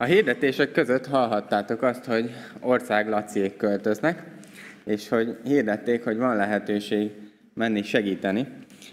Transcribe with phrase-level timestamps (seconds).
[0.00, 4.22] A hirdetések között hallhattátok azt, hogy ország Laciék költöznek,
[4.84, 7.10] és hogy hirdették, hogy van lehetőség
[7.54, 8.46] menni segíteni.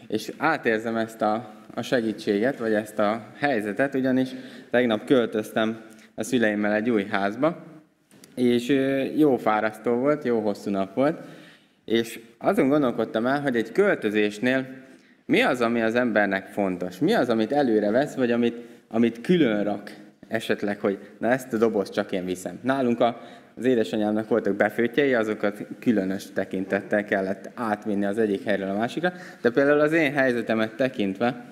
[0.07, 4.29] És átérzem ezt a, a segítséget, vagy ezt a helyzetet, ugyanis
[4.70, 5.81] tegnap költöztem
[6.15, 7.64] a szüleimmel egy új házba,
[8.36, 8.68] és
[9.16, 11.20] jó fárasztó volt, jó hosszú nap volt,
[11.86, 14.68] és azon gondolkodtam el, hogy egy költözésnél
[15.26, 17.00] mi az, ami az embernek fontos?
[17.00, 18.55] Mi az, amit előre vesz, vagy amit,
[18.88, 22.60] amit külön rak esetleg, hogy na ezt a dobozt csak én viszem.
[22.61, 23.21] Nálunk a,
[23.56, 29.50] az édesanyámnak voltak befőtjei, azokat különös tekintettel kellett átvinni az egyik helyről a másikra, de
[29.50, 31.46] például az én helyzetemet tekintve,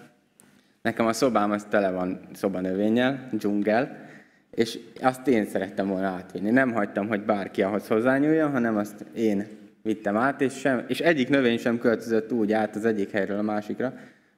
[0.81, 4.03] nekem a szobám az tele van szobanövényel, dzsungel,
[4.51, 6.49] és azt én szerettem volna átvinni.
[6.49, 9.47] Nem hagytam, hogy bárki ahhoz hozzányúljon, hanem azt én
[9.81, 13.41] vittem át, és, sem, és egyik növény sem költözött úgy át az egyik helyről a
[13.41, 13.93] másikra,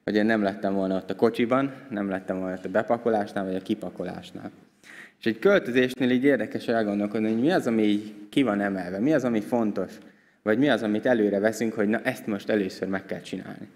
[0.08, 3.54] hogy én nem lettem volna ott a kocsiban, nem lettem volna ott a bepakolásnál, vagy
[3.54, 4.50] a kipakolásnál.
[5.18, 9.12] És egy költözésnél így érdekes elgondolkodni, hogy mi az, ami így ki van emelve, mi
[9.12, 9.92] az, ami fontos,
[10.42, 13.68] vagy mi az, amit előre veszünk, hogy na ezt most először meg kell csinálni.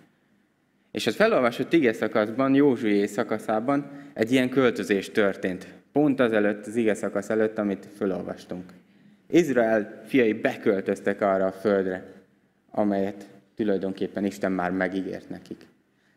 [0.90, 5.66] És az felolvasott ige szakaszban, Józsué szakaszában egy ilyen költözés történt.
[5.92, 8.64] Pont az előtt, az ige szakasz előtt, amit felolvastunk.
[9.30, 12.04] Izrael fiai beköltöztek arra a földre,
[12.70, 15.70] amelyet tulajdonképpen Isten már megígért nekik.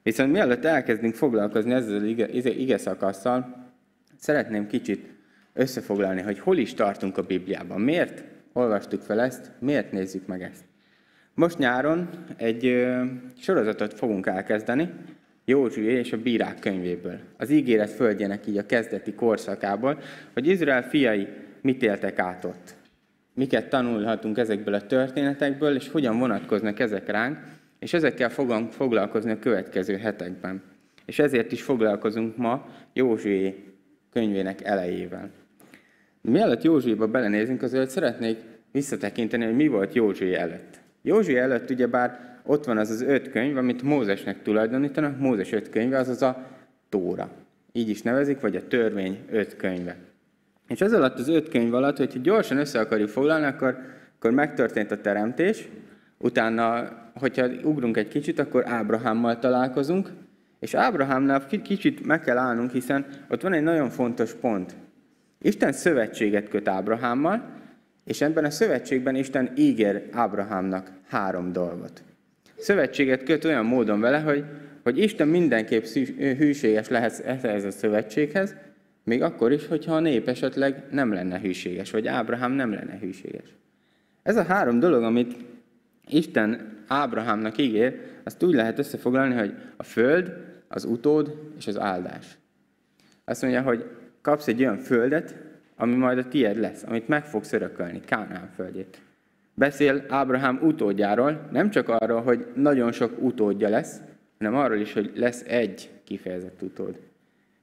[0.05, 3.65] Viszont mielőtt elkezdünk foglalkozni ezzel az ige, szakasszal,
[4.17, 5.13] szeretném kicsit
[5.53, 7.81] összefoglalni, hogy hol is tartunk a Bibliában.
[7.81, 10.63] Miért olvastuk fel ezt, miért nézzük meg ezt.
[11.33, 13.03] Most nyáron egy ö,
[13.37, 14.89] sorozatot fogunk elkezdeni,
[15.45, 17.19] Józsué és a bírák könyvéből.
[17.37, 19.99] Az ígéret földjének így a kezdeti korszakából,
[20.33, 21.27] hogy Izrael fiai
[21.61, 22.75] mit éltek át ott.
[23.33, 27.37] Miket tanulhatunk ezekből a történetekből, és hogyan vonatkoznak ezek ránk,
[27.85, 30.61] és ezekkel fogunk foglalkozni a következő hetekben.
[31.05, 33.63] És ezért is foglalkozunk ma Józsué
[34.13, 35.29] könyvének elejével.
[36.21, 38.37] Mielőtt Józsuéba belenézünk, azért szeretnék
[38.71, 40.79] visszatekinteni, hogy mi volt Józsué előtt.
[41.01, 45.97] Józsué előtt ugyebár ott van az az öt könyv, amit Mózesnek tulajdonítanak, Mózes öt könyve,
[45.97, 46.47] azaz a
[46.89, 47.29] Tóra.
[47.71, 49.95] Így is nevezik, vagy a törvény öt könyve.
[50.67, 53.77] És ez alatt az öt könyv alatt, hogyha gyorsan össze akarjuk foglalni, akkor,
[54.17, 55.67] akkor megtörtént a teremtés,
[56.17, 60.09] utána, hogyha ugrunk egy kicsit, akkor Ábrahámmal találkozunk,
[60.59, 64.75] és Ábrahámnál kicsit meg kell állnunk, hiszen ott van egy nagyon fontos pont.
[65.41, 67.49] Isten szövetséget köt Ábrahámmal,
[68.05, 72.03] és ebben a szövetségben Isten ígér Ábrahámnak három dolgot.
[72.57, 74.43] Szövetséget köt olyan módon vele, hogy,
[74.83, 75.83] hogy Isten mindenképp
[76.17, 78.55] hűséges lehet ehhez a szövetséghez,
[79.03, 83.55] még akkor is, hogyha a nép esetleg nem lenne hűséges, vagy Ábrahám nem lenne hűséges.
[84.23, 85.35] Ez a három dolog, amit
[86.07, 90.33] Isten Ábrahámnak ígér, azt úgy lehet összefoglalni, hogy a föld,
[90.67, 92.37] az utód és az áldás.
[93.25, 93.85] Azt mondja, hogy
[94.21, 95.35] kapsz egy olyan földet,
[95.75, 99.01] ami majd a tied lesz, amit meg fogsz örökölni, Kánaán földjét.
[99.53, 104.01] Beszél Ábrahám utódjáról, nem csak arról, hogy nagyon sok utódja lesz,
[104.37, 106.99] hanem arról is, hogy lesz egy kifejezett utód.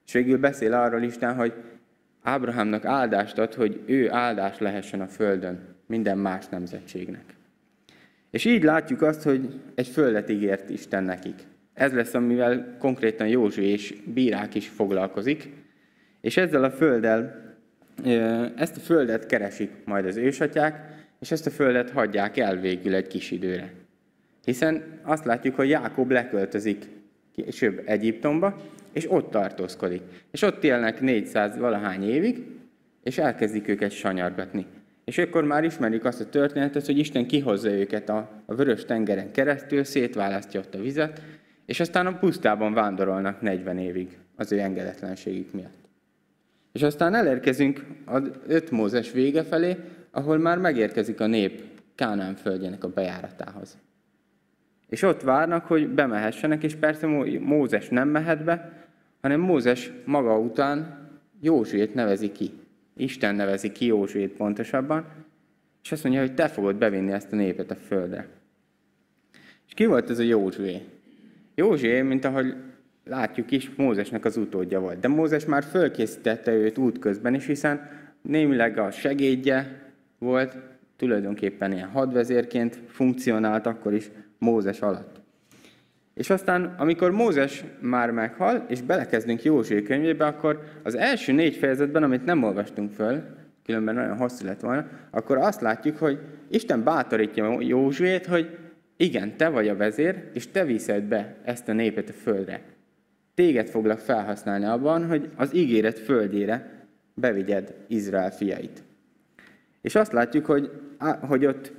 [0.07, 1.53] És végül beszél arról Isten, hogy
[2.23, 7.32] Ábrahámnak áldást ad, hogy ő áldás lehessen a földön minden más nemzetségnek.
[8.33, 11.35] És így látjuk azt, hogy egy földet ígért Isten nekik.
[11.75, 15.49] Ez lesz, amivel konkrétan Józsu és bírák is foglalkozik.
[16.21, 17.43] És ezzel a földdel,
[18.57, 23.07] ezt a földet keresik majd az ősatyák, és ezt a földet hagyják el végül egy
[23.07, 23.73] kis időre.
[24.45, 26.85] Hiszen azt látjuk, hogy Jákob leköltözik
[27.35, 28.61] később Egyiptomba,
[28.93, 30.03] és ott tartózkodik.
[30.31, 32.47] És ott élnek 400 valahány évig,
[33.03, 34.67] és elkezdik őket sanyargatni.
[35.05, 39.33] És akkor már ismerik azt a történetet, hogy Isten kihozza őket a, a vörös tengeren
[39.33, 41.23] keresztül, szétválasztja ott a vizet,
[41.67, 45.83] és aztán a pusztában vándorolnak 40 évig az ő engedetlenségük miatt.
[46.73, 49.77] És aztán elérkezünk az öt Mózes vége felé,
[50.11, 51.63] ahol már megérkezik a nép
[51.95, 53.79] Kánán földjének a bejáratához.
[54.89, 57.07] És ott várnak, hogy bemehessenek, és persze
[57.41, 58.73] Mózes nem mehet be,
[59.21, 61.09] hanem Mózes maga után
[61.41, 62.51] Józsuét nevezi ki.
[62.97, 65.07] Isten nevezi ki Józsuét pontosabban,
[65.83, 68.29] és azt mondja, hogy te fogod bevinni ezt a népet a földre.
[69.67, 70.81] És ki volt ez a Józsué?
[71.55, 72.55] Józsué, mint ahogy
[73.05, 75.01] látjuk is, Mózesnek az utódja volt.
[75.01, 77.91] De Mózes már fölkészítette őt útközben is, hiszen
[78.23, 80.57] némileg a segédje volt,
[80.97, 85.12] tulajdonképpen ilyen hadvezérként funkcionált akkor is Mózes alatt.
[86.15, 92.03] És aztán, amikor Mózes már meghal, és belekezdünk Józsué könyvébe, akkor az első négy fejezetben,
[92.03, 93.23] amit nem olvastunk föl,
[93.65, 96.19] különben nagyon hosszú lett volna, akkor azt látjuk, hogy
[96.51, 98.59] Isten bátorítja Józsuét, hogy
[98.97, 102.61] igen, te vagy a vezér, és te viszed be ezt a népet a földre.
[103.35, 108.83] Téged foglak felhasználni abban, hogy az ígéret földjére bevigyed Izrael fiait.
[109.81, 110.71] És azt látjuk, hogy,
[111.21, 111.73] hogy ott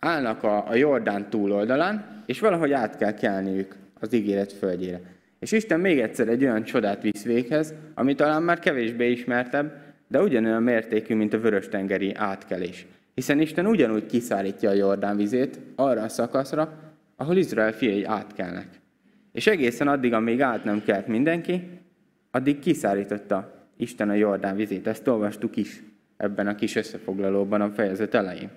[0.00, 5.00] állnak a, a Jordán túloldalán, és valahogy át kell kelniük az ígéret földjére.
[5.38, 9.72] És Isten még egyszer egy olyan csodát visz véghez, ami talán már kevésbé ismertebb,
[10.08, 12.86] de ugyanolyan mértékű, mint a vörös-tengeri átkelés.
[13.14, 16.72] Hiszen Isten ugyanúgy kiszárítja a Jordán vizét arra a szakaszra,
[17.16, 18.66] ahol Izrael fiai átkelnek.
[19.32, 21.68] És egészen addig, amíg át nem kelt mindenki,
[22.30, 24.86] addig kiszárította Isten a Jordán vizét.
[24.86, 25.82] Ezt olvastuk is
[26.16, 28.50] ebben a kis összefoglalóban a fejezet elején.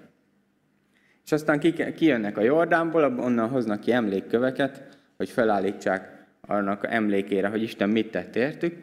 [1.26, 1.60] És aztán
[1.96, 8.36] kijönnek a Jordánból, onnan hoznak ki emlékköveket, hogy felállítsák annak emlékére, hogy Isten mit tett
[8.36, 8.76] értük,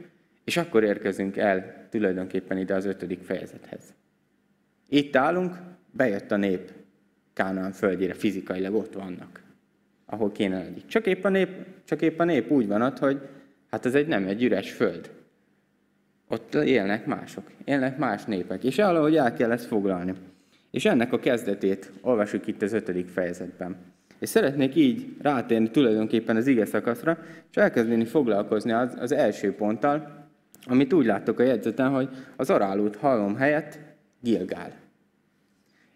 [0.44, 3.82] és akkor érkezünk el tulajdonképpen ide az ötödik fejezethez.
[4.88, 5.56] Itt állunk,
[5.90, 6.72] bejött a nép
[7.32, 9.42] Kánaán földjére, fizikailag ott vannak,
[10.06, 10.86] ahol kéne legyik.
[10.86, 11.48] Csak épp a nép,
[11.84, 13.20] csak épp a nép úgy van ott, hogy
[13.70, 15.10] hát ez egy nem egy üres föld.
[16.28, 20.14] Ott élnek mások, élnek más népek, és valahogy el kell ezt foglalni.
[20.70, 23.76] És ennek a kezdetét olvasjuk itt az ötödik fejezetben.
[24.18, 27.18] És szeretnék így rátérni tulajdonképpen az ige szakaszra,
[27.50, 30.28] és elkezdeni foglalkozni az, az első ponttal,
[30.66, 33.78] amit úgy láttok a jegyzeten, hogy az arálút halom helyett
[34.20, 34.72] Gilgál.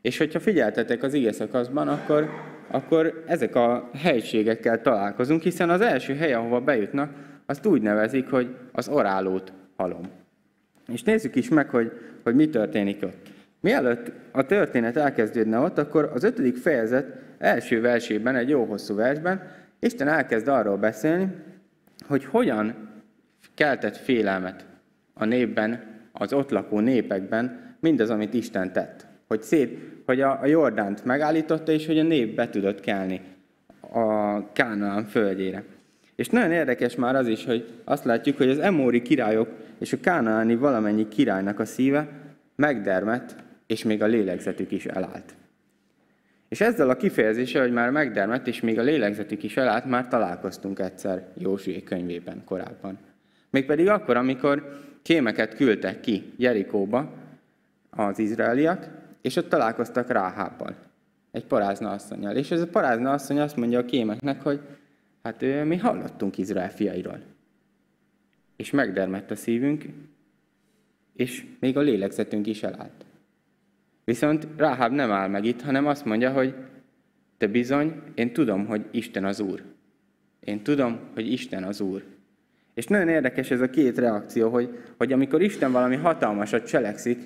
[0.00, 2.30] És hogyha figyeltetek az ige szakaszban, akkor,
[2.70, 7.12] akkor ezek a helységekkel találkozunk, hiszen az első hely, ahova bejutnak,
[7.46, 10.08] azt úgy nevezik, hogy az orálót halom.
[10.92, 11.92] És nézzük is meg, hogy,
[12.22, 13.33] hogy mi történik ott.
[13.64, 17.06] Mielőtt a történet elkezdődne ott, akkor az ötödik fejezet
[17.38, 19.42] első versében, egy jó hosszú versben,
[19.78, 21.28] Isten elkezd arról beszélni,
[22.06, 22.74] hogy hogyan
[23.54, 24.66] keltett félelmet
[25.14, 25.82] a népben,
[26.12, 29.06] az ott lakó népekben, mindaz, amit Isten tett.
[29.28, 33.20] Hogy, szét, hogy a, a Jordánt megállította, és hogy a nép be tudott kelni
[33.80, 35.62] a Kánaán földjére.
[36.16, 40.00] És nagyon érdekes már az is, hogy azt látjuk, hogy az emóri királyok és a
[40.00, 42.08] kánaáni valamennyi királynak a szíve
[42.56, 45.34] megdermett, és még a lélegzetük is elállt.
[46.48, 50.78] És ezzel a kifejezéssel, hogy már megdermett, és még a lélegzetük is elállt, már találkoztunk
[50.78, 52.98] egyszer Józsué könyvében korábban.
[53.50, 57.12] Mégpedig akkor, amikor kémeket küldtek ki Jerikóba
[57.90, 58.88] az izraeliak,
[59.20, 60.76] és ott találkoztak Ráhábbal,
[61.30, 62.36] egy parázna asszonyjal.
[62.36, 64.60] És ez a parázna asszony azt mondja a kémeknek, hogy
[65.22, 67.20] hát mi hallottunk Izrael fiairól.
[68.56, 69.84] És megdermett a szívünk,
[71.12, 73.03] és még a lélegzetünk is elállt.
[74.04, 76.54] Viszont Ráháb nem áll meg itt, hanem azt mondja, hogy
[77.38, 79.62] te bizony, én tudom, hogy Isten az Úr.
[80.40, 82.02] Én tudom, hogy Isten az Úr.
[82.74, 87.18] És nagyon érdekes ez a két reakció, hogy, hogy amikor Isten valami hatalmasat cselekszik,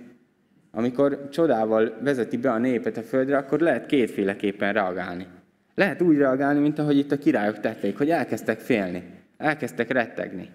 [0.70, 5.26] amikor csodával vezeti be a népet a földre, akkor lehet kétféleképpen reagálni.
[5.74, 9.02] Lehet úgy reagálni, mint ahogy itt a királyok tették, hogy elkezdtek félni,
[9.36, 10.50] elkezdtek rettegni.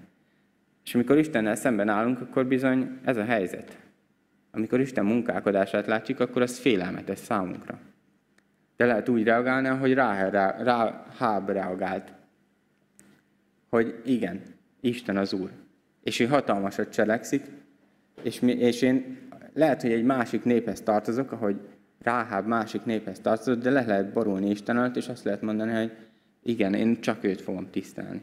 [0.86, 3.78] És amikor Istennel szemben állunk, akkor bizony ez a helyzet.
[4.56, 7.80] Amikor Isten munkálkodását látjuk, akkor az félelmetes számunkra.
[8.76, 12.14] De lehet úgy reagálni, hogy Ráháb reagált.
[13.70, 14.42] Hogy igen,
[14.82, 15.50] Isten az Úr.
[16.04, 17.44] És ő hatalmasat cselekszik,
[18.22, 19.18] és, mi, és én
[19.54, 21.56] lehet, hogy egy másik néphez tartozok, ahogy
[22.02, 25.92] Ráháb másik néphez tartozott, de le lehet borulni Isten előtt, és azt lehet mondani, hogy
[26.44, 28.22] igen, én csak őt fogom tisztelni.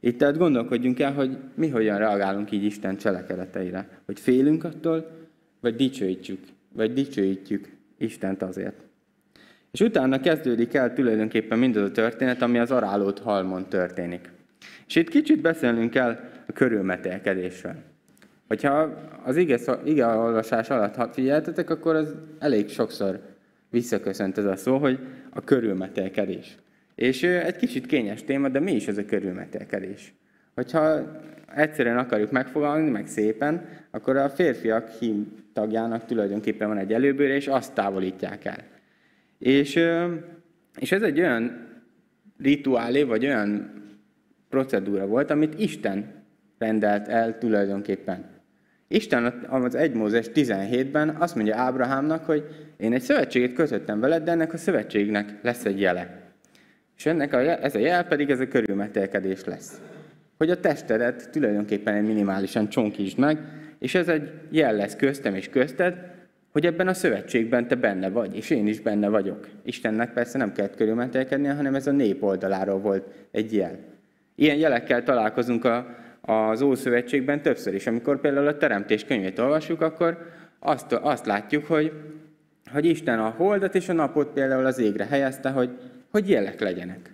[0.00, 3.88] Itt tehát gondolkodjunk el, hogy mi hogyan reagálunk így Isten cselekedeteire.
[4.06, 5.17] Hogy félünk attól,
[5.60, 6.40] vagy dicsőítjük,
[6.72, 8.86] vagy dicsőítjük Istent azért.
[9.70, 14.30] És utána kezdődik el tulajdonképpen mindaz a történet, ami az arálót halmon történik.
[14.86, 17.74] És itt kicsit beszélnünk kell a körülmetélkedésről.
[18.48, 18.72] Hogyha
[19.24, 23.20] az ige, ige olvasás alatt figyeltetek, akkor az elég sokszor
[23.70, 24.98] visszaköszönt ez a szó, hogy
[25.30, 26.56] a körülmetélkedés.
[26.94, 30.14] És egy kicsit kényes téma, de mi is ez a körülmetélkedés?
[30.58, 31.00] Hogyha
[31.54, 37.46] egyszerűen akarjuk megfogalmazni, meg szépen, akkor a férfiak hím tagjának tulajdonképpen van egy előbőre, és
[37.46, 38.64] azt távolítják el.
[39.38, 39.80] És,
[40.78, 41.66] és ez egy olyan
[42.38, 43.72] rituálé, vagy olyan
[44.48, 46.24] procedúra volt, amit Isten
[46.58, 48.24] rendelt el tulajdonképpen.
[48.88, 52.44] Isten az 1 Mózes 17-ben azt mondja Ábrahámnak, hogy
[52.76, 56.32] én egy szövetséget kötöttem veled, de ennek a szövetségnek lesz egy jele.
[56.96, 59.80] És ennek a, ez a jel pedig ez a körülmetélkedés lesz.
[60.38, 63.38] Hogy a testedet tulajdonképpen minimálisan csonkítsd meg,
[63.78, 65.94] és ez egy jel lesz köztem és közted,
[66.52, 69.48] hogy ebben a szövetségben te benne vagy, és én is benne vagyok.
[69.62, 73.78] Istennek persze nem kellett körülmentelkednie, hanem ez a nép oldaláról volt egy jel.
[74.34, 77.86] Ilyen jelekkel találkozunk a, az Ószövetségben többször is.
[77.86, 80.18] Amikor például a Teremtés könyvét olvasjuk, akkor
[80.58, 81.92] azt, azt látjuk, hogy,
[82.72, 85.70] hogy Isten a holdat és a napot például az égre helyezte, hogy,
[86.10, 87.12] hogy jelek legyenek.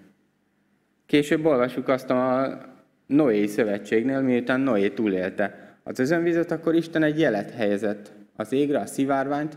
[1.07, 2.59] Később olvasjuk azt a
[3.07, 8.87] Noé szövetségnél, miután Noé túlélte az özönvizet, akkor Isten egy jelet helyezett az égre, a
[8.87, 9.57] szivárványt,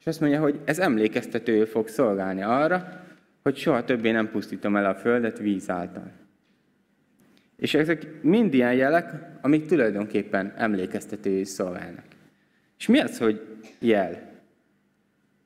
[0.00, 3.04] és azt mondja, hogy ez emlékeztető fog szolgálni arra,
[3.42, 6.10] hogy soha többé nem pusztítom el a földet víz által.
[7.56, 9.10] És ezek mind ilyen jelek,
[9.40, 12.04] amik tulajdonképpen emlékeztetői szolgálnak.
[12.78, 13.40] És mi az, hogy
[13.78, 14.34] jel?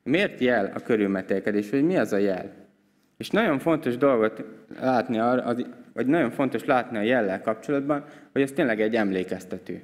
[0.03, 2.51] Miért jel a körülmetélkedés, vagy mi az a jel?
[3.21, 4.43] És nagyon fontos dolgot
[4.79, 5.17] látni,
[5.93, 9.81] vagy nagyon fontos látni a jellel kapcsolatban, hogy ez tényleg egy emlékeztető.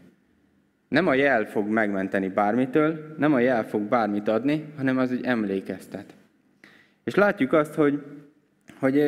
[0.88, 5.25] Nem a jel fog megmenteni bármitől, nem a jel fog bármit adni, hanem az egy
[5.25, 6.13] emlékeztet.
[7.03, 8.03] És látjuk azt, hogy,
[8.79, 9.00] hogy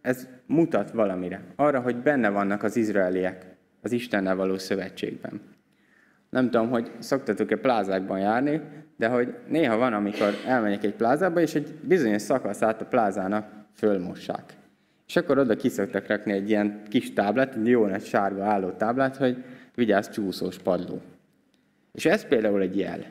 [0.00, 1.40] ez mutat valamire.
[1.54, 3.46] Arra, hogy benne vannak az izraeliek
[3.82, 5.40] az Istennel való szövetségben.
[6.30, 8.60] Nem tudom, hogy szoktatok-e plázákban járni,
[8.96, 14.54] de hogy néha van, amikor elmegyek egy plázába, és egy bizonyos szakaszát a plázának fölmossák.
[15.06, 19.16] És akkor oda kiszoktak rakni egy ilyen kis táblát, egy jó nagy sárga álló táblát,
[19.16, 21.00] hogy vigyázz csúszós padló.
[21.92, 23.04] És ez például egy jel.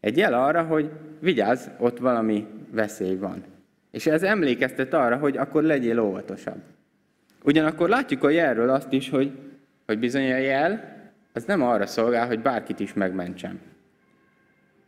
[0.00, 0.90] Egy jel arra, hogy
[1.20, 3.44] vigyázz, ott valami veszély van.
[3.90, 6.62] És ez emlékeztet arra, hogy akkor legyél óvatosabb.
[7.44, 9.32] Ugyanakkor látjuk a jelről azt is, hogy,
[9.86, 10.92] hogy bizony a jel,
[11.32, 13.60] az nem arra szolgál, hogy bárkit is megmentsen.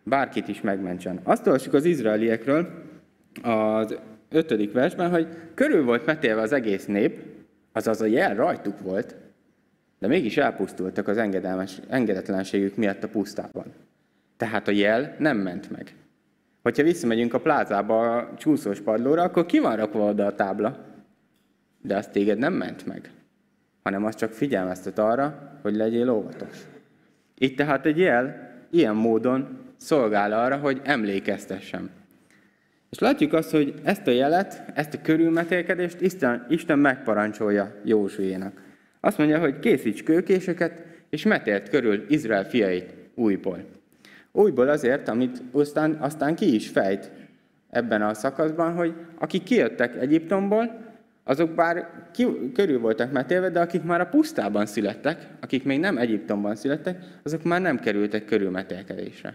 [0.09, 1.21] Bárkit is megmentsen.
[1.23, 2.69] Azt olvassuk az izraeliekről
[3.43, 3.99] az
[4.29, 7.23] ötödik versben, hogy körül volt metélve az egész nép,
[7.73, 9.17] azaz a jel rajtuk volt,
[9.99, 13.65] de mégis elpusztultak az engedelmes, engedetlenségük miatt a pusztában.
[14.37, 15.95] Tehát a jel nem ment meg.
[16.63, 20.85] Hogyha visszamegyünk a plázába a csúszós padlóra, akkor ki van rakva oda a tábla?
[21.83, 23.11] De az téged nem ment meg,
[23.83, 26.57] hanem az csak figyelmeztet arra, hogy legyél óvatos.
[27.39, 31.91] Itt tehát egy jel ilyen módon szolgál arra, hogy emlékeztessem.
[32.91, 38.63] És látjuk azt, hogy ezt a jelet, ezt a körülmetélkedést Isten, Isten megparancsolja Józsuénak.
[39.01, 43.65] Azt mondja, hogy készíts kőkéseket, és metélt körül Izrael fiait újból.
[44.33, 47.11] Újból azért, amit aztán, aztán ki is fejt
[47.71, 50.85] ebben a szakaszban, hogy akik kijöttek Egyiptomból,
[51.25, 55.99] azok bár ki, körül voltak metélve, de akik már a pusztában születtek, akik még nem
[55.99, 59.35] Egyiptomban születtek, azok már nem kerültek körülmetélkedésre.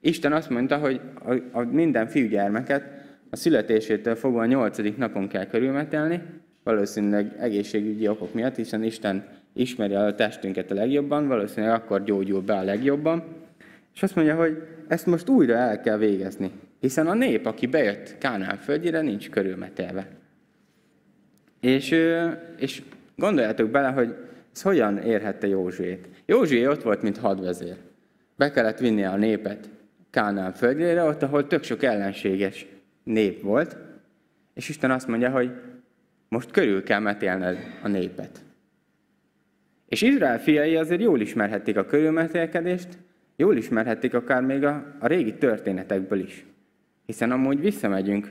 [0.00, 2.84] Isten azt mondta, hogy a, a minden fiúgyermeket
[3.30, 6.22] a születésétől fogva a nyolcadik napon kell körülmetelni,
[6.62, 12.54] valószínűleg egészségügyi okok miatt, hiszen Isten ismeri a testünket a legjobban, valószínűleg akkor gyógyul be
[12.54, 13.24] a legjobban,
[13.94, 18.18] és azt mondja, hogy ezt most újra el kell végezni, hiszen a nép, aki bejött
[18.18, 20.06] Kánán földjére, nincs körülmetelve.
[21.60, 21.94] És,
[22.56, 22.82] és
[23.16, 24.14] gondoljátok bele, hogy
[24.54, 26.08] ez hogyan érhette Józsuét.
[26.26, 27.76] Józsué ott volt, mint hadvezér.
[28.36, 29.68] Be kellett vinni a népet
[30.10, 32.66] Kánán földjére, ott, ahol tök sok ellenséges
[33.02, 33.76] nép volt,
[34.54, 35.50] és Isten azt mondja, hogy
[36.28, 38.40] most körül kell metélned a népet.
[39.88, 42.88] És Izrael fiai azért jól ismerhették a körülmetélkedést,
[43.36, 46.44] jól ismerhették akár még a, a régi történetekből is.
[47.06, 48.30] Hiszen amúgy visszamegyünk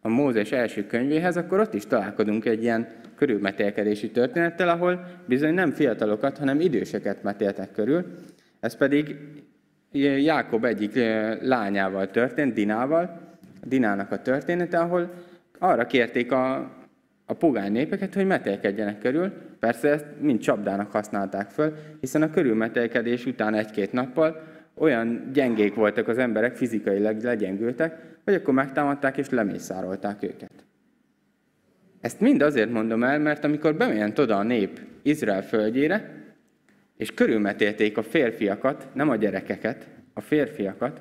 [0.00, 5.70] a Mózes első könyvéhez, akkor ott is találkozunk egy ilyen körülmetélkedési történettel, ahol bizony nem
[5.70, 8.04] fiatalokat, hanem időseket metéltek körül.
[8.60, 9.16] Ez pedig
[10.02, 10.94] Jákob egyik
[11.40, 13.20] lányával történt, Dinával,
[13.64, 15.10] Dinának a története, ahol
[15.58, 16.54] arra kérték a,
[17.26, 19.32] a pogány népeket, hogy metélkedjenek körül.
[19.58, 24.42] Persze ezt mind csapdának használták föl, hiszen a körülmetélkedés után egy-két nappal
[24.74, 30.52] olyan gyengék voltak az emberek, fizikailag legyengültek, hogy akkor megtámadták és lemészárolták őket.
[32.00, 36.25] Ezt mind azért mondom el, mert amikor bement oda a nép Izrael földjére,
[36.96, 41.00] és körülmetélték a férfiakat, nem a gyerekeket, a férfiakat,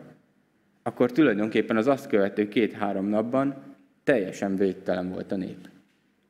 [0.84, 3.56] akkor tulajdonképpen az azt követő két-három napban
[4.04, 5.70] teljesen végtelen volt a nép.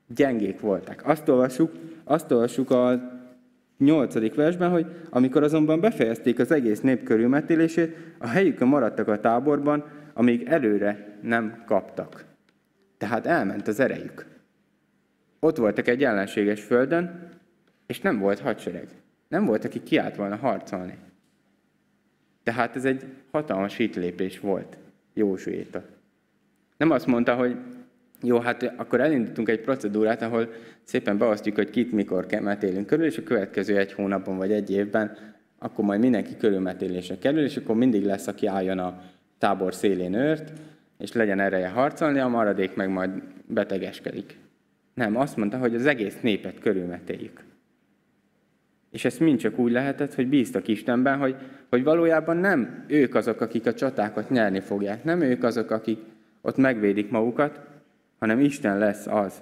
[0.08, 1.02] Gyengék voltak.
[1.06, 1.72] Azt olvassuk,
[2.04, 3.14] azt olvassuk a
[3.78, 9.84] nyolcadik versben, hogy amikor azonban befejezték az egész nép körülmetélését, a helyükön maradtak a táborban,
[10.14, 12.26] amíg előre nem kaptak.
[12.98, 14.26] Tehát elment az erejük.
[15.40, 17.30] Ott voltak egy ellenséges földön,
[17.86, 18.88] és nem volt hadsereg.
[19.36, 20.98] Nem volt, aki kiállt volna harcolni.
[22.44, 24.78] Tehát ez egy hatalmas hitlépés volt
[25.14, 25.84] Józsuétól.
[26.78, 27.58] Nem azt mondta, hogy
[28.22, 30.50] jó, hát akkor elindítunk egy procedúrát, ahol
[30.84, 35.18] szépen beosztjuk, hogy kit mikor metélünk körül, és a következő egy hónapban vagy egy évben
[35.58, 39.02] akkor majd mindenki körülmetélésre kerül, és akkor mindig lesz, aki álljon a
[39.38, 40.52] tábor szélén őrt,
[40.98, 43.12] és legyen ereje harcolni, a maradék meg majd
[43.46, 44.38] betegeskedik.
[44.94, 47.44] Nem, azt mondta, hogy az egész népet körülmetéljük.
[48.96, 51.36] És ezt mind csak úgy lehetett, hogy bíztak Istenben, hogy,
[51.70, 56.00] hogy valójában nem ők azok, akik a csatákat nyerni fogják, nem ők azok, akik
[56.42, 57.60] ott megvédik magukat,
[58.20, 59.42] hanem Isten lesz az,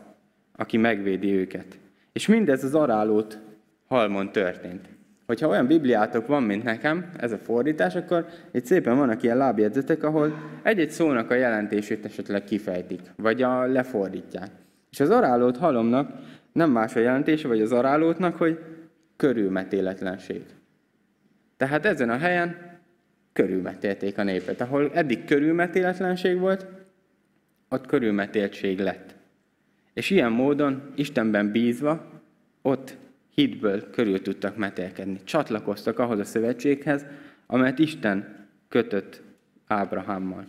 [0.55, 1.65] aki megvédi őket.
[2.11, 3.39] És mindez az arálót
[3.87, 4.89] halmon történt.
[5.25, 10.03] hogyha olyan bibliátok van, mint nekem, ez a fordítás, akkor itt szépen vannak ilyen lábjegyzetek,
[10.03, 10.33] ahol
[10.63, 14.49] egy-egy szónak a jelentését esetleg kifejtik, vagy a lefordítják.
[14.91, 16.11] És az arálót halomnak
[16.53, 18.59] nem más a jelentése, vagy az arálótnak, hogy
[19.23, 20.41] körülmetéletlenség.
[21.57, 22.79] Tehát ezen a helyen
[23.33, 24.61] körülmetélték a népet.
[24.61, 26.67] Ahol eddig körülmetéletlenség volt,
[27.69, 29.15] ott körülmetéltség lett.
[29.93, 32.21] És ilyen módon, Istenben bízva,
[32.61, 32.97] ott
[33.33, 35.19] hitből körül tudtak metélkedni.
[35.23, 37.05] Csatlakoztak ahhoz a szövetséghez,
[37.47, 39.21] amelyet Isten kötött
[39.67, 40.45] Ábrahámmal.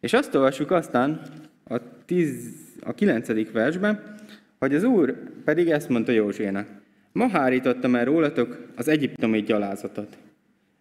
[0.00, 1.20] És azt olvassuk aztán
[1.64, 4.14] a, tíz, a kilencedik versben,
[4.58, 6.79] hogy az Úr pedig ezt mondta Józsének.
[7.12, 10.16] Ma hárítottam el rólatok az egyiptomi gyalázatot.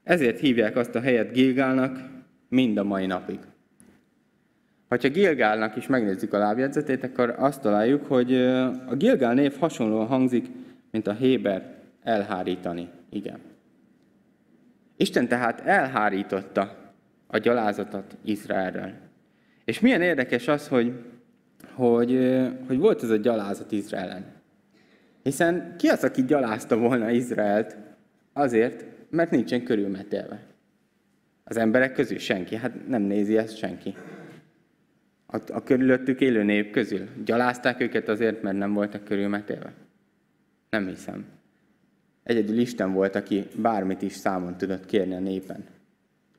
[0.04, 2.00] Ezért hívják azt a helyet Gilgálnak
[2.50, 3.40] mind a mai napig.
[4.88, 8.36] Ha Gilgálnak is megnézzük a lábjegyzetét, akkor azt találjuk, hogy
[8.88, 10.46] a Gilgál név hasonlóan hangzik,
[10.92, 12.90] mint a Héber elhárítani.
[13.10, 13.40] Igen.
[14.98, 16.76] Isten tehát elhárította
[17.28, 18.92] a gyalázatot Izraelről.
[19.66, 20.94] És milyen érdekes az, hogy,
[21.74, 24.39] hogy, hogy volt ez a gyalázat Izraelen.
[25.30, 27.78] Hiszen ki az, aki gyalázta volna Izraelt
[28.34, 30.40] azért, mert nincsen körülmetélve.
[31.44, 32.56] Az emberek közül senki.
[32.56, 33.94] Hát nem nézi ezt senki.
[35.26, 37.08] A, a körülöttük élő nép közül.
[37.26, 39.74] Gyalázták őket azért, mert nem voltak körülmetélve.
[40.70, 41.26] Nem hiszem.
[42.24, 45.64] Egyedül Isten volt, aki bármit is számon tudott kérni a népen.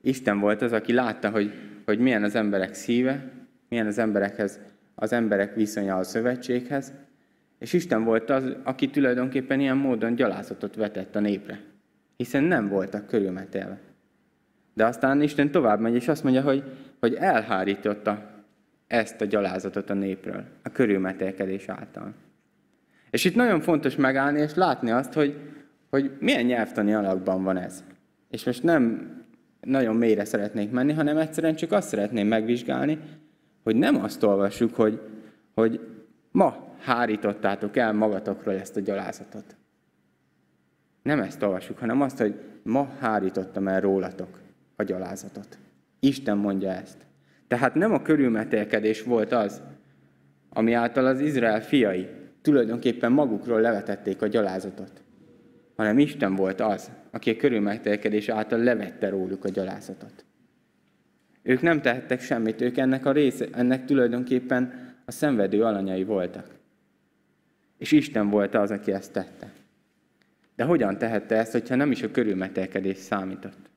[0.01, 1.53] Isten volt az, aki látta, hogy,
[1.85, 3.31] hogy milyen az emberek szíve,
[3.69, 4.61] milyen az emberekhez,
[4.95, 6.93] az emberek viszonya a szövetséghez,
[7.61, 11.61] és Isten volt az, aki tulajdonképpen ilyen módon gyalázatot vetett a népre,
[12.17, 13.79] hiszen nem voltak körülmetelve.
[14.75, 16.62] De aztán Isten tovább megy, és azt mondja, hogy,
[17.00, 18.31] hogy elhárította
[18.87, 22.14] ezt a gyalázatot a népről, a körülmetelkedés által.
[23.11, 25.37] És itt nagyon fontos megállni és látni azt, hogy,
[25.90, 27.85] hogy milyen nyelvtani alakban van ez.
[28.31, 29.12] És most nem
[29.61, 32.99] nagyon mélyre szeretnék menni, hanem egyszerűen csak azt szeretném megvizsgálni,
[33.63, 35.00] hogy nem azt olvassuk, hogy,
[35.54, 35.80] hogy
[36.30, 39.56] ma hárítottátok el magatokról ezt a gyalázatot.
[41.02, 44.38] Nem ezt olvassuk, hanem azt, hogy ma hárítottam el rólatok
[44.76, 45.58] a gyalázatot.
[46.00, 46.97] Isten mondja ezt.
[47.49, 49.62] Tehát nem a körülmetélkedés volt az,
[50.49, 52.08] ami által az Izrael fiai
[52.43, 55.02] tulajdonképpen magukról levetették a gyalázatot,
[55.76, 60.25] hanem Isten volt az, aki a körülmetélkedés által levette róluk a gyalázatot.
[61.43, 64.73] Ők nem tehettek semmit, ők ennek a része, ennek tulajdonképpen
[65.04, 66.60] a szenvedő alanyai voltak.
[67.80, 69.52] És Isten volt az, aki ezt tette.
[70.56, 73.71] De hogyan tehette ezt, hogyha nem is a körülmetelkedés számított?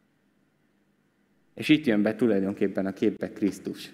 [1.54, 3.92] És itt jön be tulajdonképpen a képbe Krisztus.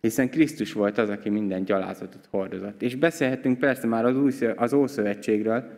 [0.00, 2.82] Hiszen Krisztus volt az, aki minden gyalázatot hordozott.
[2.82, 5.70] És beszélhetünk persze már az, új, az Ószövetségről,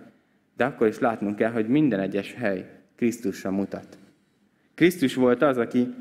[0.56, 3.98] de akkor is látnunk kell, hogy minden egyes hely Krisztusra mutat.
[4.74, 5.94] Krisztus volt az, aki,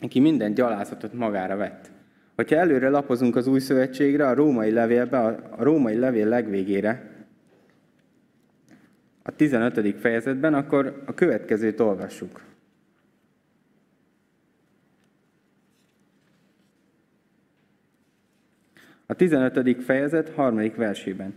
[0.00, 1.90] aki minden gyalázatot magára vett.
[2.34, 7.12] Hogyha előre lapozunk az új szövetségre, a római levélbe, a római levél legvégére,
[9.22, 10.00] a 15.
[10.00, 12.42] fejezetben, akkor a következőt olvassuk.
[19.06, 19.82] A 15.
[19.84, 21.34] fejezet harmadik versében.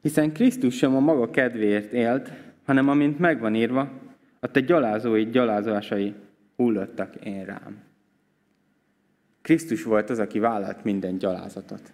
[0.00, 2.32] Hiszen Krisztus sem a maga kedvéért élt,
[2.64, 3.92] hanem amint megvan írva,
[4.40, 6.14] a te gyalázói gyalázásai
[6.56, 7.91] hullottak én rám.
[9.42, 11.92] Krisztus volt az, aki vállalt minden gyalázatot.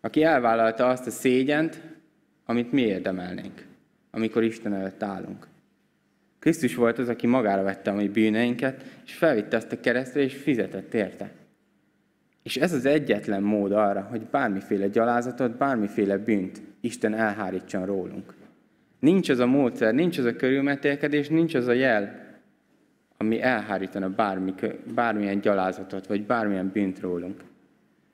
[0.00, 1.82] Aki elvállalta azt a szégyent,
[2.44, 3.66] amit mi érdemelnénk,
[4.10, 5.46] amikor Isten előtt állunk.
[6.38, 10.34] Krisztus volt az, aki magára vette a mi bűneinket, és felvitte azt a keresztre, és
[10.34, 11.30] fizetett érte.
[12.42, 18.34] És ez az egyetlen mód arra, hogy bármiféle gyalázatot, bármiféle bűnt Isten elhárítson rólunk.
[18.98, 22.27] Nincs az a módszer, nincs az a körülmetélkedés, nincs az a jel,
[23.20, 24.54] ami elhárítana bármi,
[24.94, 27.44] bármilyen gyalázatot, vagy bármilyen bűnt rólunk.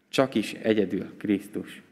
[0.09, 1.83] Csak is egyedül Krisztus.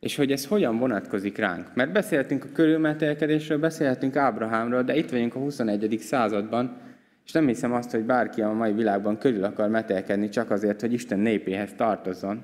[0.00, 1.74] És hogy ez hogyan vonatkozik ránk?
[1.74, 5.98] Mert beszéltünk a körülmetélkedésről, beszélhetünk Ábrahámról, de itt vagyunk a 21.
[5.98, 6.76] században,
[7.24, 10.92] és nem hiszem azt, hogy bárki a mai világban körül akar metelkedni csak azért, hogy
[10.92, 12.42] Isten népéhez tartozzon.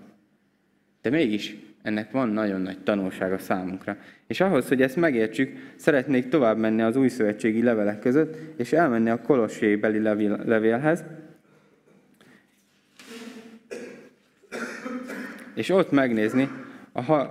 [1.02, 3.96] De mégis ennek van nagyon nagy tanulsága számunkra.
[4.26, 9.10] És ahhoz, hogy ezt megértsük, szeretnék tovább menni az új szövetségi levelek között, és elmenni
[9.10, 9.98] a Kolossébeli
[10.44, 11.04] levélhez,
[15.54, 16.48] és ott megnézni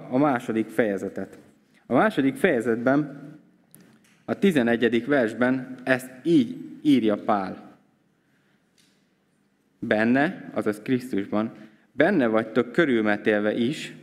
[0.10, 1.38] a második fejezetet.
[1.86, 3.22] A második fejezetben,
[4.26, 5.06] a 11.
[5.06, 7.78] versben ezt így írja Pál.
[9.80, 11.52] Benne, azaz Krisztusban,
[11.92, 13.94] benne vagytok körülmetélve is,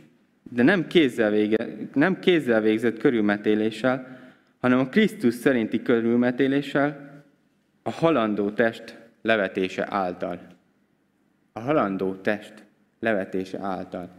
[0.53, 4.19] de nem kézzel, vége, nem kézzel végzett körülmetéléssel,
[4.59, 7.11] hanem a Krisztus szerinti körülmetéléssel,
[7.83, 10.39] a halandó test levetése által.
[11.53, 12.53] A halandó test
[12.99, 14.09] levetése által.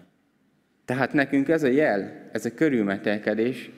[0.85, 3.71] Tehát nekünk ez a jel, ez a körülmetelkedés,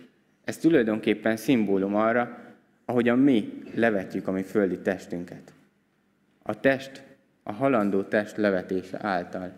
[0.44, 2.38] ez tulajdonképpen szimbólum arra,
[2.84, 5.52] ahogyan mi levetjük a mi földi testünket.
[6.42, 7.02] A test,
[7.42, 9.52] a halandó test levetése által.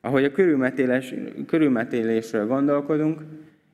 [0.00, 1.14] Ahogy a körülmetélés,
[1.46, 3.20] körülmetélésről gondolkodunk,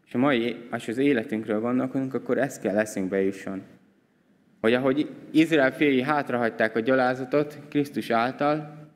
[0.06, 3.62] és a mai, és az életünkről gondolkodunk, akkor ez kell eszünkbe jusson.
[4.60, 8.86] Hogy ahogy Izrael fiai hátrahagyták a gyalázatot Krisztus által,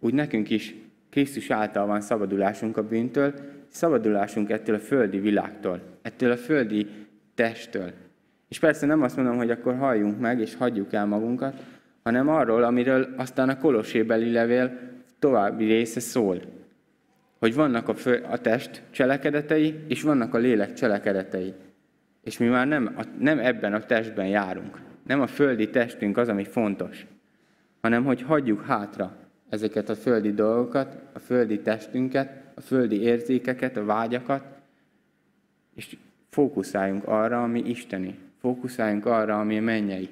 [0.00, 0.74] úgy nekünk is
[1.10, 3.34] Krisztus által van szabadulásunk a bűntől,
[3.68, 6.86] szabadulásunk ettől a földi világtól, ettől a földi
[7.34, 7.92] testtől.
[8.48, 11.62] És persze nem azt mondom, hogy akkor halljunk meg, és hagyjuk el magunkat,
[12.02, 14.78] hanem arról, amiről aztán a Kolossébeli levél
[15.18, 16.57] további része szól.
[17.38, 21.54] Hogy vannak a, fő, a test cselekedetei, és vannak a lélek cselekedetei.
[22.22, 24.78] És mi már nem, a, nem ebben a testben járunk.
[25.06, 27.06] Nem a földi testünk az, ami fontos,
[27.80, 29.16] hanem hogy hagyjuk hátra
[29.48, 34.44] ezeket a földi dolgokat, a földi testünket, a földi érzékeket, a vágyakat,
[35.74, 35.96] és
[36.30, 38.18] fókuszáljunk arra, ami isteni.
[38.40, 40.08] Fókuszáljunk arra, ami mennyei.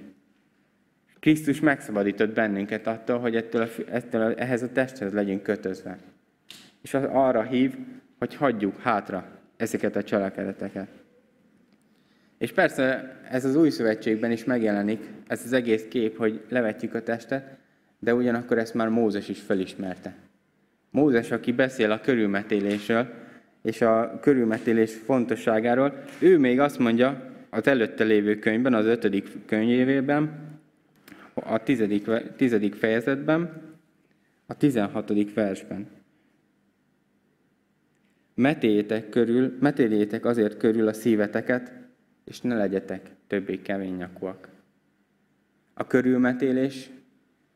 [1.20, 5.98] Krisztus megszabadított bennünket attól, hogy ettől a, ettől a, ehhez a testhez legyünk kötözve.
[6.86, 7.74] És az arra hív,
[8.18, 10.88] hogy hagyjuk hátra ezeket a cselekedeteket.
[12.38, 17.02] És persze ez az új szövetségben is megjelenik, ez az egész kép, hogy levetjük a
[17.02, 17.56] testet,
[17.98, 20.14] de ugyanakkor ezt már Mózes is felismerte.
[20.90, 23.06] Mózes, aki beszél a körülmetélésről,
[23.62, 30.30] és a körülmetélés fontosságáról, ő még azt mondja az előtte lévő könyvben, az ötödik könyvében,
[31.34, 33.62] a tizedik, tizedik fejezetben,
[34.46, 35.96] a tizenhatodik versben.
[38.38, 41.72] Metéljétek, körül, metéljétek azért körül a szíveteket,
[42.24, 44.48] és ne legyetek többé kemény nyakúak.
[45.74, 46.90] A körülmetélés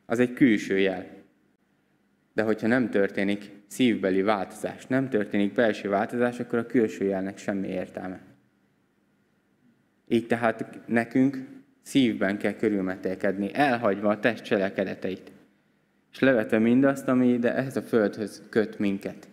[0.07, 1.07] az egy külső jel.
[2.33, 7.69] De hogyha nem történik szívbeli változás, nem történik belső változás, akkor a külső jelnek semmi
[7.69, 8.21] értelme.
[10.09, 11.39] Így tehát nekünk
[11.83, 15.33] szívben kell körülmetélkedni, elhagyva a test cselekedeteit,
[16.13, 19.30] és levetve mindazt, ami ide ehhez a földhöz köt minket.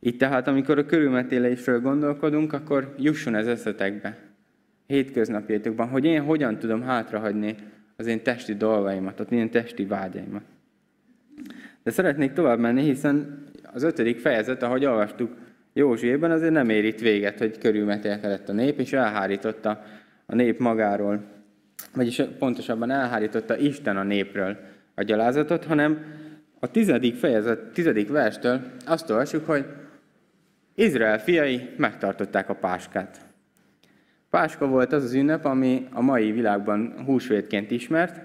[0.00, 4.18] Így tehát, amikor a körülmetélésről gondolkodunk, akkor jusson ez eszetekbe,
[4.86, 7.56] hétköznapjaitokban, hogy én hogyan tudom hátrahagyni
[7.96, 10.42] az én testi dolgaimat, az én testi vágyaimat.
[11.82, 15.36] De szeretnék tovább menni, hiszen az ötödik fejezet, ahogy olvastuk
[15.72, 19.84] Józsiében, azért nem ér itt véget, hogy körülmetélkedett a nép, és elhárította
[20.26, 21.22] a nép magáról,
[21.94, 24.56] vagyis pontosabban elhárította Isten a népről
[24.94, 26.04] a gyalázatot, hanem
[26.60, 29.64] a tizedik fejezet, tizedik verstől azt olvasjuk, hogy
[30.74, 33.20] Izrael fiai megtartották a páskát.
[34.30, 38.20] Páska volt az az ünnep, ami a mai világban húsvétként ismert,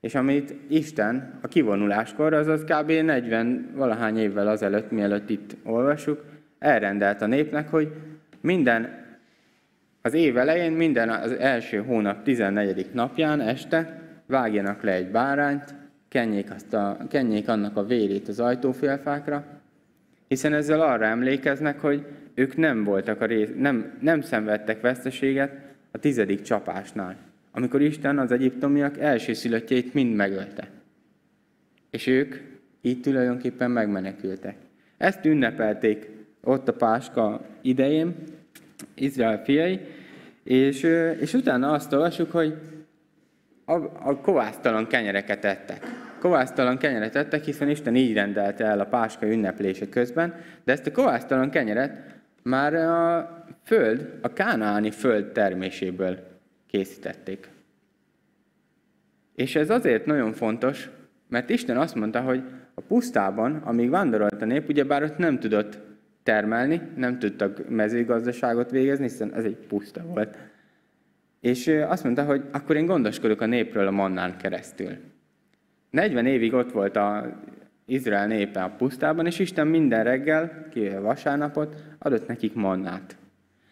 [0.00, 2.90] és amit Isten a kivonuláskor, azaz kb.
[2.90, 6.24] 40 valahány évvel azelőtt, mielőtt itt olvassuk,
[6.58, 7.92] elrendelt a népnek, hogy
[8.40, 8.98] minden
[10.02, 12.86] az év elején, minden az első hónap 14.
[12.92, 15.74] napján este vágjanak le egy bárányt,
[16.08, 19.44] kenjék, azt a, kenjék annak a vérét az ajtófélfákra,
[20.30, 25.52] hiszen ezzel arra emlékeznek, hogy ők nem voltak a rész, nem, nem szenvedtek veszteséget
[25.90, 27.16] a tizedik csapásnál,
[27.52, 30.68] amikor Isten az egyiptomiak első szülöttjeit mind megölte.
[31.90, 32.34] És ők
[32.82, 34.56] így tulajdonképpen megmenekültek.
[34.96, 36.10] Ezt ünnepelték
[36.42, 38.14] ott a Páska idején,
[38.94, 39.80] Izrael fiai,
[40.44, 40.82] és,
[41.20, 42.54] és utána azt olvasjuk, hogy
[43.64, 43.74] a,
[44.08, 46.09] a kovásztalan kenyereket ettek.
[46.20, 50.92] Kovásztalan kenyeret ettek, hiszen Isten így rendelte el a Páska ünneplése közben, de ezt a
[50.92, 56.18] kovásztalan kenyeret már a föld, a kánaáni föld terméséből
[56.66, 57.48] készítették.
[59.34, 60.90] És ez azért nagyon fontos,
[61.28, 62.42] mert Isten azt mondta, hogy
[62.74, 65.78] a pusztában, amíg vándorolt a nép, ugyebár ott nem tudott
[66.22, 70.36] termelni, nem tudtak mezőgazdaságot végezni, hiszen ez egy puszta volt.
[71.40, 74.96] És azt mondta, hogy akkor én gondoskodok a népről a mannán keresztül.
[75.90, 77.38] 40 évig ott volt a
[77.84, 83.16] Izrael népe a pusztában, és Isten minden reggel, kivéve vasárnapot, adott nekik mannát.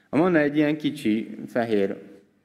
[0.09, 1.97] A manna egy ilyen kicsi, fehér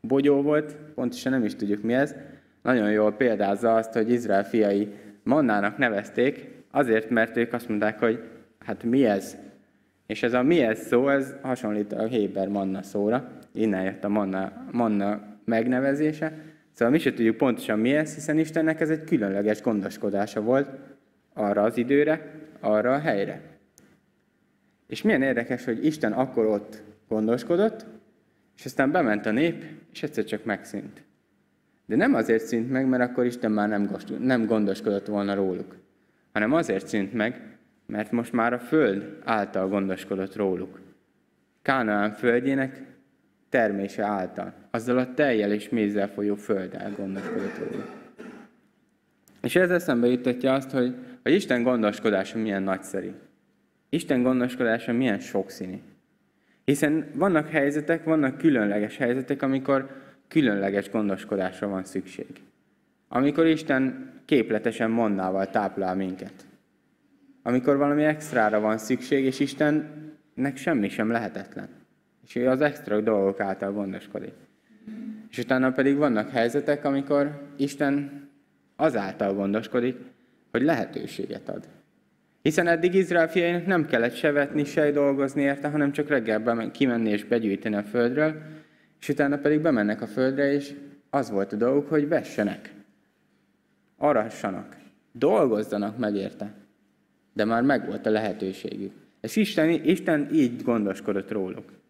[0.02, 2.16] bogyó volt, pontosan nem is tudjuk mi ez,
[2.62, 4.88] nagyon jól példázza azt, hogy Izrael fiai
[5.24, 8.24] mannának nevezték, azért, mert ők azt mondták, hogy
[8.60, 9.38] hát mi ez?
[10.06, 14.10] És ez a mi ez szó, ez hasonlít a Héber manna szóra, innen jött a
[14.10, 16.34] manna, manna megnevezése.
[16.74, 20.70] Szóval mi sem tudjuk pontosan mi ez, hiszen Istennek ez egy különleges gondoskodása volt
[21.34, 23.42] arra az időre, arra a helyre.
[24.88, 27.86] És milyen érdekes, hogy Isten akkor ott gondoskodott,
[28.58, 31.02] És aztán bement a nép, és egyszer csak megszűnt.
[31.86, 33.88] De nem azért szűnt meg, mert akkor Isten már
[34.20, 35.76] nem gondoskodott volna róluk,
[36.32, 40.80] hanem azért szűnt meg, mert most már a föld által gondoskodott róluk.
[41.62, 42.82] Kánaán földjének
[43.54, 47.92] termése által, azzal a teljel és mézzel folyó földdel gondoskodott róluk.
[49.42, 53.12] És ez eszembe jutatja azt, hogy, hogy Isten gondoskodása milyen nagyszerű.
[53.90, 55.78] Isten gondoskodása milyen sokszínű.
[56.66, 59.90] Hiszen vannak helyzetek, vannak különleges helyzetek, amikor
[60.28, 62.28] különleges gondoskodásra van szükség.
[63.08, 66.34] Amikor Isten képletesen mondával táplál minket.
[67.44, 71.82] Amikor valami extrára van szükség, és Istennek semmi sem lehetetlen.
[72.34, 74.34] És az extra dolgok által gondoskodik.
[75.30, 78.24] És utána pedig vannak helyzetek, amikor Isten
[78.76, 79.98] azáltal gondoskodik,
[80.52, 81.68] hogy lehetőséget ad.
[82.42, 87.10] Hiszen eddig Izrael fiainak nem kellett se vetni, se dolgozni érte, hanem csak reggelben kimenni
[87.10, 88.42] és begyűjteni a földről,
[89.00, 90.74] és utána pedig bemennek a földre, és
[91.10, 92.74] az volt a dolguk, hogy vessenek,
[93.98, 94.78] arassanak,
[95.12, 96.54] dolgozzanak meg érte.
[97.34, 98.92] De már megvolt a lehetőségük.
[99.22, 101.83] És Isten, Isten így gondoskodott róluk.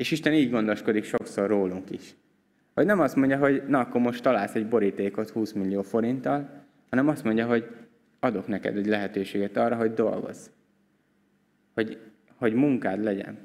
[0.00, 2.14] És Isten így gondoskodik sokszor rólunk is.
[2.74, 7.08] Hogy nem azt mondja, hogy na akkor most találsz egy borítékot 20 millió forinttal, hanem
[7.08, 7.66] azt mondja, hogy
[8.20, 10.46] adok neked egy lehetőséget arra, hogy dolgozz.
[11.74, 11.98] Hogy,
[12.34, 13.38] hogy munkád legyen.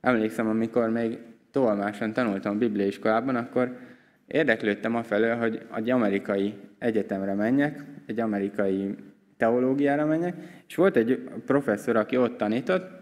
[0.00, 1.18] Emlékszem, amikor még
[1.50, 3.78] tolmáson tanultam a bibliaiskolában, akkor
[4.26, 8.94] érdeklődtem afelől, hogy egy amerikai egyetemre menjek, egy amerikai
[9.36, 10.36] teológiára menjek,
[10.68, 12.95] és volt egy professzor, aki ott tanított,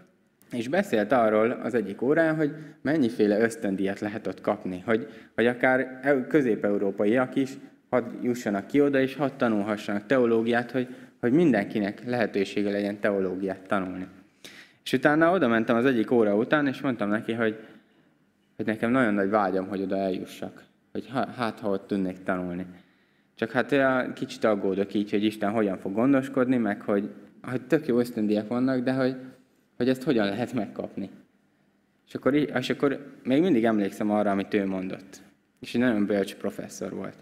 [0.55, 5.99] és beszélt arról az egyik órán, hogy mennyiféle ösztöndíjat lehet ott kapni, hogy, hogy akár
[6.27, 7.49] közép-európaiak is
[7.89, 14.07] hadd jussanak ki oda, és hadd tanulhassanak teológiát, hogy, hogy mindenkinek lehetősége legyen teológiát tanulni.
[14.83, 17.59] És utána oda mentem az egyik óra után, és mondtam neki, hogy,
[18.55, 20.63] hogy nekem nagyon nagy vágyam, hogy oda eljussak.
[20.91, 22.65] Hogy hát, ha ott tudnék tanulni.
[23.35, 23.75] Csak hát
[24.13, 27.09] kicsit aggódok így, hogy Isten hogyan fog gondoskodni, meg hogy,
[27.41, 29.15] hogy tök jó ösztöndiek vannak, de hogy,
[29.77, 31.09] hogy ezt hogyan lehet megkapni.
[32.07, 35.21] És akkor, és akkor még mindig emlékszem arra, amit ő mondott.
[35.59, 37.17] És egy nagyon bölcs professzor volt.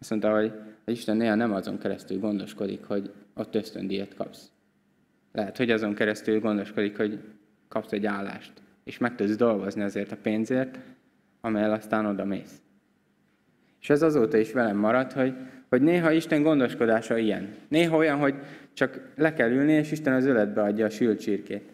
[0.00, 0.52] Azt mondta, hogy
[0.84, 4.50] Isten néha nem azon keresztül gondoskodik, hogy ott ösztöndíjat kapsz.
[5.32, 7.20] Lehet, hogy azon keresztül gondoskodik, hogy
[7.68, 8.52] kapsz egy állást,
[8.84, 10.78] és meg tudsz dolgozni azért a pénzért,
[11.40, 12.60] amelyel aztán oda mész.
[13.80, 15.34] És ez azóta is velem maradt, hogy,
[15.68, 17.54] hogy néha Isten gondoskodása ilyen.
[17.68, 18.34] Néha olyan, hogy
[18.72, 21.72] csak le kell ülni, és Isten az öletbe adja a sült csirkét.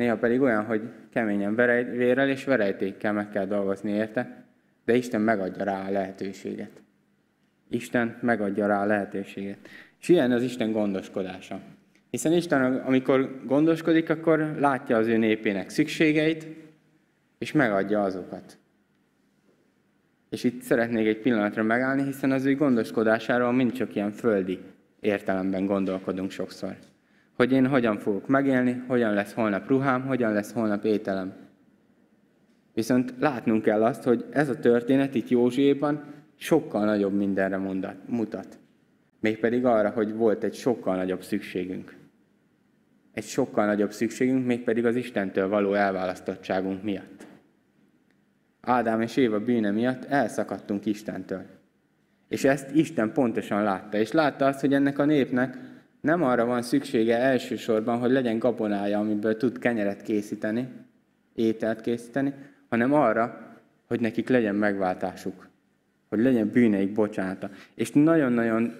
[0.00, 0.82] Néha pedig olyan, hogy
[1.12, 1.54] keményen
[1.90, 4.44] vérrel és verejtékkel meg kell dolgozni érte,
[4.84, 6.70] de Isten megadja rá a lehetőséget.
[7.70, 9.58] Isten megadja rá a lehetőséget.
[10.00, 11.60] És ilyen az Isten gondoskodása.
[12.10, 16.46] Hiszen Isten, amikor gondoskodik, akkor látja az ő népének szükségeit,
[17.38, 18.58] és megadja azokat.
[20.30, 24.58] És itt szeretnék egy pillanatra megállni, hiszen az ő gondoskodásáról mind csak ilyen földi
[25.00, 26.76] értelemben gondolkodunk sokszor.
[27.40, 31.32] Hogy én hogyan fogok megélni, hogyan lesz holnap ruhám, hogyan lesz holnap ételem.
[32.74, 36.04] Viszont látnunk kell azt, hogy ez a történet itt Józsuéban
[36.36, 37.56] sokkal nagyobb mindenre
[38.06, 38.58] mutat.
[39.20, 41.96] Mégpedig arra, hogy volt egy sokkal nagyobb szükségünk.
[43.12, 47.26] Egy sokkal nagyobb szükségünk, mégpedig az Istentől való elválasztottságunk miatt.
[48.60, 51.42] Ádám és Éva bűne miatt elszakadtunk Istentől.
[52.28, 53.98] És ezt Isten pontosan látta.
[53.98, 55.69] És látta azt, hogy ennek a népnek
[56.00, 60.68] nem arra van szüksége elsősorban, hogy legyen gabonája, amiből tud kenyeret készíteni,
[61.34, 62.34] ételt készíteni,
[62.68, 65.48] hanem arra, hogy nekik legyen megváltásuk
[66.10, 67.50] hogy legyen bűneik bocsánata.
[67.74, 68.72] És nagyon-nagyon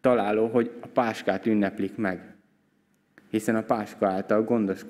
[0.00, 2.34] találó, hogy a páskát ünneplik meg.
[3.30, 4.84] Hiszen a páska által, gondos,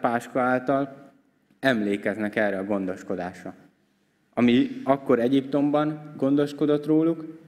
[0.00, 1.12] páska által
[1.60, 3.54] emlékeznek erre a gondoskodásra.
[4.34, 7.38] Ami akkor Egyiptomban gondoskodott róluk,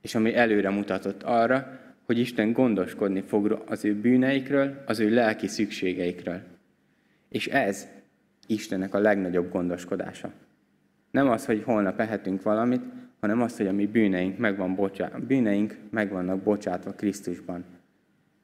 [0.00, 1.78] és ami előre mutatott arra,
[2.10, 6.40] hogy Isten gondoskodni fog az ő bűneikről, az ő lelki szükségeikről.
[7.28, 7.88] És ez
[8.46, 10.32] Istennek a legnagyobb gondoskodása.
[11.10, 12.82] Nem az, hogy holnap ehetünk valamit,
[13.20, 15.08] hanem az, hogy a mi bűneink, megvan bocsá...
[15.08, 17.64] bűneink meg vannak bocsátva Krisztusban.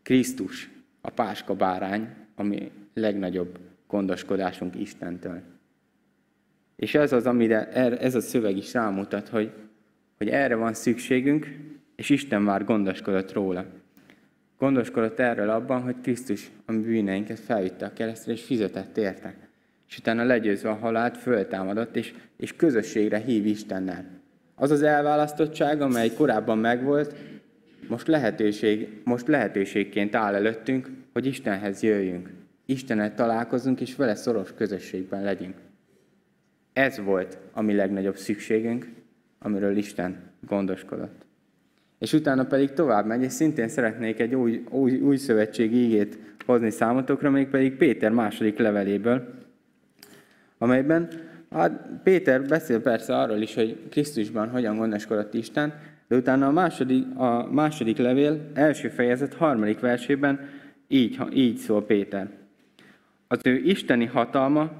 [0.02, 5.40] Krisztus, a páska bárány, ami legnagyobb gondoskodásunk Istentől.
[6.76, 9.52] És ez az, amire ez a szöveg is rámutat, hogy,
[10.18, 11.65] hogy erre van szükségünk,
[11.96, 13.64] és Isten már gondoskodott róla.
[14.58, 19.46] Gondoskodott erről abban, hogy Krisztus a bűneinket felvitte a keresztre, és fizetett érte
[19.88, 24.04] és utána legyőzve a halált föltámadott, és, és közösségre hív Istennel.
[24.54, 27.14] Az az elválasztottság, amely korábban megvolt,
[27.88, 32.30] most, lehetőség, most lehetőségként áll előttünk, hogy Istenhez jöjjünk.
[32.66, 35.54] Istennel találkozunk, és vele szoros közösségben legyünk.
[36.72, 38.88] Ez volt a mi legnagyobb szükségünk,
[39.38, 41.25] amiről Isten gondoskodott.
[41.98, 46.70] És utána pedig tovább megy, és szintén szeretnék egy új, új, új szövetségi ígét hozni
[46.70, 49.34] számotokra, még pedig Péter második leveléből,
[50.58, 51.08] amelyben
[51.50, 55.74] hát Péter beszél persze arról is, hogy Krisztusban hogyan gondoskodott Isten,
[56.08, 60.48] de utána a második, a második levél első fejezet harmadik versében
[60.88, 62.30] így, így szól Péter.
[63.28, 64.72] Az ő isteni hatalma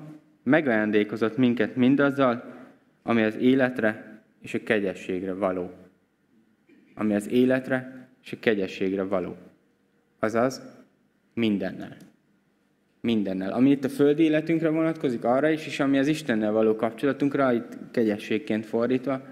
[0.43, 2.55] megajándékozott minket mindazzal,
[3.03, 5.86] ami az életre és a kegyességre való.
[6.99, 9.37] Ami az életre és a kegyességre való.
[10.19, 10.63] Azaz
[11.35, 11.97] mindennel.
[13.01, 13.53] Mindennel.
[13.53, 17.79] Ami itt a földi életünkre vonatkozik, arra is, és ami az Istennel való kapcsolatunkra, itt
[17.91, 19.23] kegyességként fordítva,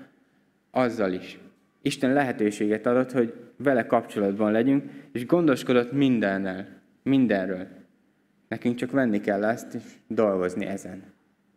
[0.70, 1.38] azzal is.
[1.82, 6.66] Isten lehetőséget adott, hogy vele kapcsolatban legyünk, és gondoskodott mindennel,
[7.02, 7.66] mindenről.
[8.48, 11.02] Nekünk csak venni kell ezt, és dolgozni ezen.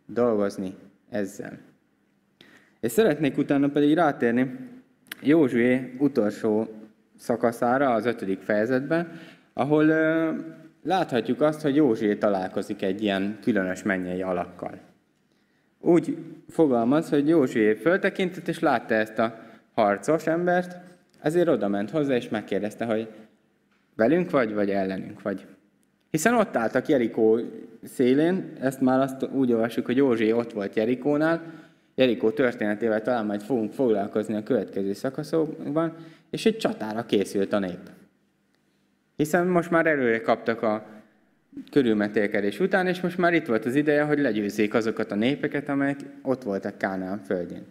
[0.06, 0.74] Dolgozni
[1.10, 1.58] ezzel.
[2.80, 4.56] És szeretnék utána pedig rátérni
[5.20, 6.68] Józsué utolsó
[7.16, 9.20] szakaszára, az ötödik fejezetben,
[9.52, 10.30] ahol ö,
[10.82, 14.78] láthatjuk azt, hogy Józsué találkozik egy ilyen különös mennyei alakkal.
[15.80, 16.16] Úgy
[16.48, 19.38] fogalmaz, hogy Józsué föltekintett, és látta ezt a
[19.74, 20.76] harcos embert,
[21.20, 23.08] ezért oda ment hozzá, és megkérdezte, hogy
[23.96, 25.46] velünk vagy, vagy ellenünk vagy.
[26.10, 27.40] Hiszen ott álltak Jerikó
[27.82, 31.42] szélén, ezt már azt úgy olvassuk, hogy Józsi ott volt Jerikónál,
[31.98, 35.94] Jerikó történetével talán majd fogunk foglalkozni a következő szakaszokban,
[36.30, 37.90] és egy csatára készült a nép.
[39.16, 40.86] Hiszen most már előre kaptak a
[41.70, 45.98] körülmetélkedés után, és most már itt volt az ideje, hogy legyőzzék azokat a népeket, amelyek
[46.22, 47.64] ott voltak Kánaán földjén.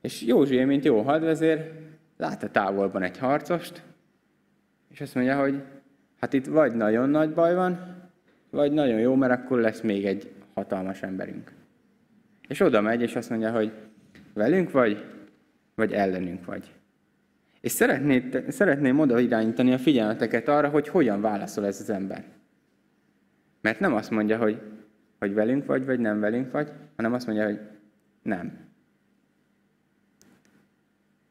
[0.00, 1.70] És Józsué, mint jó hadvezér,
[2.16, 3.82] lát a távolban egy harcost,
[4.90, 5.62] és azt mondja, hogy
[6.20, 7.96] hát itt vagy nagyon nagy baj van,
[8.50, 11.52] vagy nagyon jó, mert akkor lesz még egy hatalmas emberünk.
[12.48, 13.72] És oda megy, és azt mondja, hogy
[14.34, 15.04] velünk vagy,
[15.74, 16.72] vagy ellenünk vagy.
[17.60, 22.24] És szeretném, szeretném oda irányítani a figyelmeteket arra, hogy hogyan válaszol ez az ember.
[23.60, 24.60] Mert nem azt mondja, hogy,
[25.18, 27.60] hogy velünk vagy, vagy nem velünk vagy, hanem azt mondja, hogy
[28.22, 28.58] nem.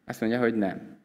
[0.05, 0.97] Azt mondja, hogy nem.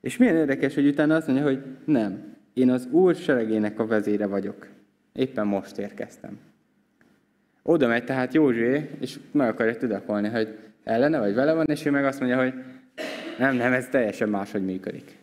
[0.00, 2.36] És milyen érdekes, hogy utána azt mondja, hogy nem.
[2.52, 4.68] Én az Úr seregének a vezére vagyok.
[5.12, 6.38] Éppen most érkeztem.
[7.62, 11.90] Oda megy tehát Józsué, és meg akarja tudakolni, hogy ellene vagy vele van, és ő
[11.90, 12.54] meg azt mondja, hogy
[13.38, 15.18] nem, nem, ez teljesen máshogy működik.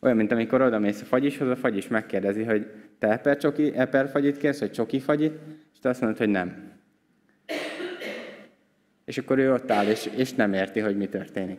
[0.00, 2.66] Olyan, mint amikor oda mész a fagyishoz, a fagyis megkérdezi, hogy
[2.98, 5.38] te eper, csoki, eper fagyit kérsz, vagy csoki fagyit,
[5.72, 6.74] és te azt mondod, hogy nem.
[9.04, 11.58] És akkor ő ott áll, és, és nem érti, hogy mi történik.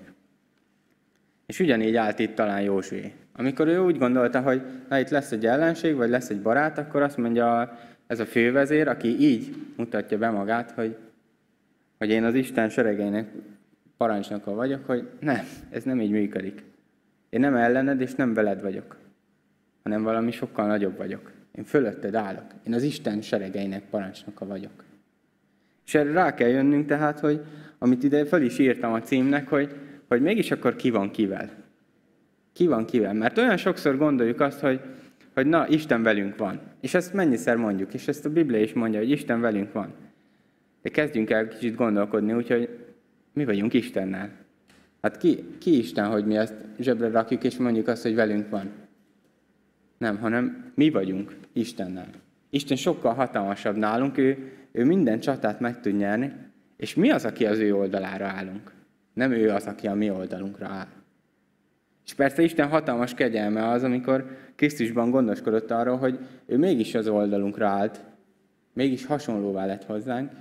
[1.45, 3.13] És ugyanígy állt itt talán Józsué.
[3.33, 7.01] Amikor ő úgy gondolta, hogy na itt lesz egy ellenség, vagy lesz egy barát, akkor
[7.01, 10.95] azt mondja ez a fővezér, aki így mutatja be magát, hogy,
[11.97, 13.29] hogy én az Isten seregeinek
[13.97, 16.63] parancsnoka vagyok, hogy nem, ez nem így működik.
[17.29, 18.97] Én nem ellened, és nem veled vagyok,
[19.83, 21.31] hanem valami sokkal nagyobb vagyok.
[21.51, 22.45] Én fölötted állok.
[22.67, 24.83] Én az Isten seregeinek parancsnoka vagyok.
[25.85, 27.41] És erre rá kell jönnünk tehát, hogy
[27.77, 29.75] amit ide fel is írtam a címnek, hogy,
[30.07, 31.49] hogy mégis akkor ki van kivel.
[32.53, 33.13] Ki van kivel?
[33.13, 34.81] Mert olyan sokszor gondoljuk azt, hogy,
[35.37, 36.59] hogy na, Isten velünk van.
[36.81, 39.93] És ezt mennyiszer mondjuk, és ezt a Biblia is mondja, hogy Isten velünk van.
[40.81, 42.69] De kezdjünk el kicsit gondolkodni, úgyhogy
[43.33, 44.31] mi vagyunk Istennel.
[45.01, 48.71] Hát ki, ki Isten, hogy mi ezt zsebre rakjuk, és mondjuk azt, hogy velünk van?
[49.97, 52.09] Nem, hanem mi vagyunk Istennel.
[52.49, 56.33] Isten sokkal hatalmasabb nálunk, ő, ő minden csatát meg tud nyerni,
[56.77, 58.71] és mi az, aki az ő oldalára állunk?
[59.13, 60.87] Nem ő az, aki a mi oldalunkra áll.
[62.07, 67.67] És persze Isten hatalmas kegyelme az, amikor Krisztusban gondoskodott arról, hogy ő mégis az oldalunkra
[67.67, 67.99] állt,
[68.73, 70.31] mégis hasonlóvá lett hozzánk,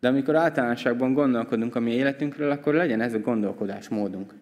[0.00, 4.34] de amikor általánosságban gondolkodunk a mi életünkről, akkor legyen ez a gondolkodás módunk.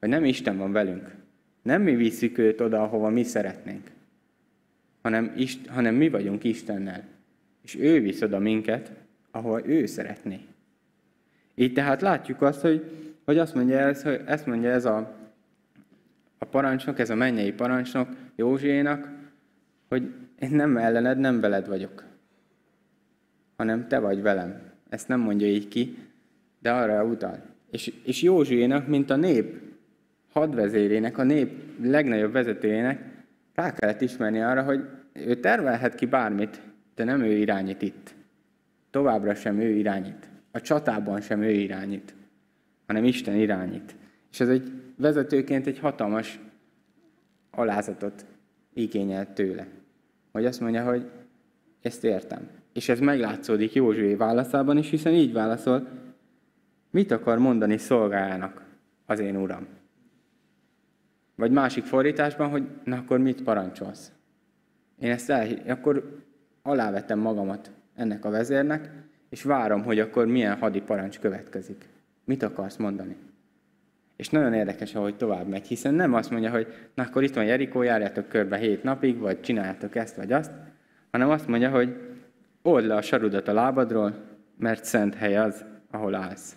[0.00, 1.14] Hogy nem Isten van velünk.
[1.62, 3.86] Nem mi visszük őt oda, ahova mi szeretnénk,
[5.02, 7.04] hanem, Ist, hanem mi vagyunk Istennel.
[7.62, 8.90] És ő visz oda minket,
[9.30, 10.40] ahova ő szeretné.
[11.54, 12.90] Így tehát látjuk azt, hogy,
[13.24, 15.17] hogy azt mondja ez, hogy ezt mondja ez a,
[16.38, 19.08] a parancsnok, ez a mennyei parancsnok Józsiénak,
[19.88, 22.04] hogy én nem ellened, nem veled vagyok,
[23.56, 24.60] hanem te vagy velem.
[24.88, 25.96] Ezt nem mondja így ki,
[26.58, 27.42] de arra utal.
[27.70, 29.60] És, és Józsuénak, mint a nép
[30.32, 33.04] hadvezérének, a nép legnagyobb vezetőjének
[33.54, 36.60] rá kellett ismerni arra, hogy ő tervelhet ki bármit,
[36.94, 38.14] de nem ő irányít itt.
[38.90, 40.28] Továbbra sem ő irányít.
[40.50, 42.14] A csatában sem ő irányít,
[42.86, 43.94] hanem Isten irányít.
[44.30, 46.40] És ez egy vezetőként egy hatalmas
[47.50, 48.24] alázatot
[48.72, 49.66] igényel tőle.
[50.32, 51.10] Hogy azt mondja, hogy
[51.80, 52.48] ezt értem.
[52.72, 55.88] és ez meglátszódik Józsué válaszában is, hiszen így válaszol,
[56.90, 58.64] mit akar mondani szolgájának
[59.06, 59.66] az én uram?
[61.34, 64.12] Vagy másik fordításban, hogy na akkor mit parancsolsz?
[64.98, 66.22] Én ezt el, akkor
[66.62, 68.90] alávetem magamat ennek a vezérnek,
[69.28, 71.88] és várom, hogy akkor milyen hadi parancs következik.
[72.24, 73.16] Mit akarsz mondani?
[74.18, 77.44] És nagyon érdekes, ahogy tovább megy, hiszen nem azt mondja, hogy na akkor itt van
[77.44, 80.50] Jerikó, járjátok körbe hét napig, vagy csináljátok ezt vagy azt,
[81.10, 81.96] hanem azt mondja, hogy
[82.62, 84.14] old le a sarudat a lábadról,
[84.56, 86.56] mert szent hely az, ahol állsz.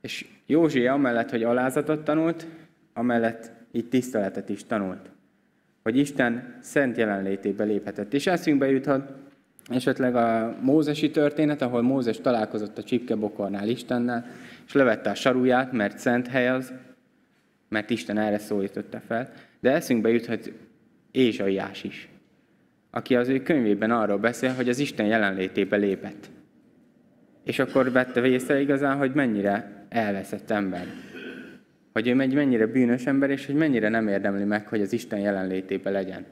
[0.00, 2.46] És Józsi amellett, hogy alázatot tanult,
[2.92, 5.10] amellett így tiszteletet is tanult.
[5.82, 8.12] Hogy Isten szent jelenlétébe léphetett.
[8.12, 9.12] És eszünkbe juthat
[9.68, 14.26] esetleg a mózesi történet, ahol Mózes találkozott a csipkebokornál Istennel,
[14.66, 16.72] és levette a saruját, mert szent hely az,
[17.68, 19.32] mert Isten erre szólította fel.
[19.60, 20.52] De eszünkbe juthat
[21.10, 22.08] Ézsaiás is,
[22.90, 26.30] aki az ő könyvében arról beszél, hogy az Isten jelenlétébe lépett.
[27.44, 30.86] És akkor vette észre igazán, hogy mennyire elveszett ember.
[31.92, 35.18] Hogy ő egy mennyire bűnös ember, és hogy mennyire nem érdemli meg, hogy az Isten
[35.18, 36.24] jelenlétébe legyen.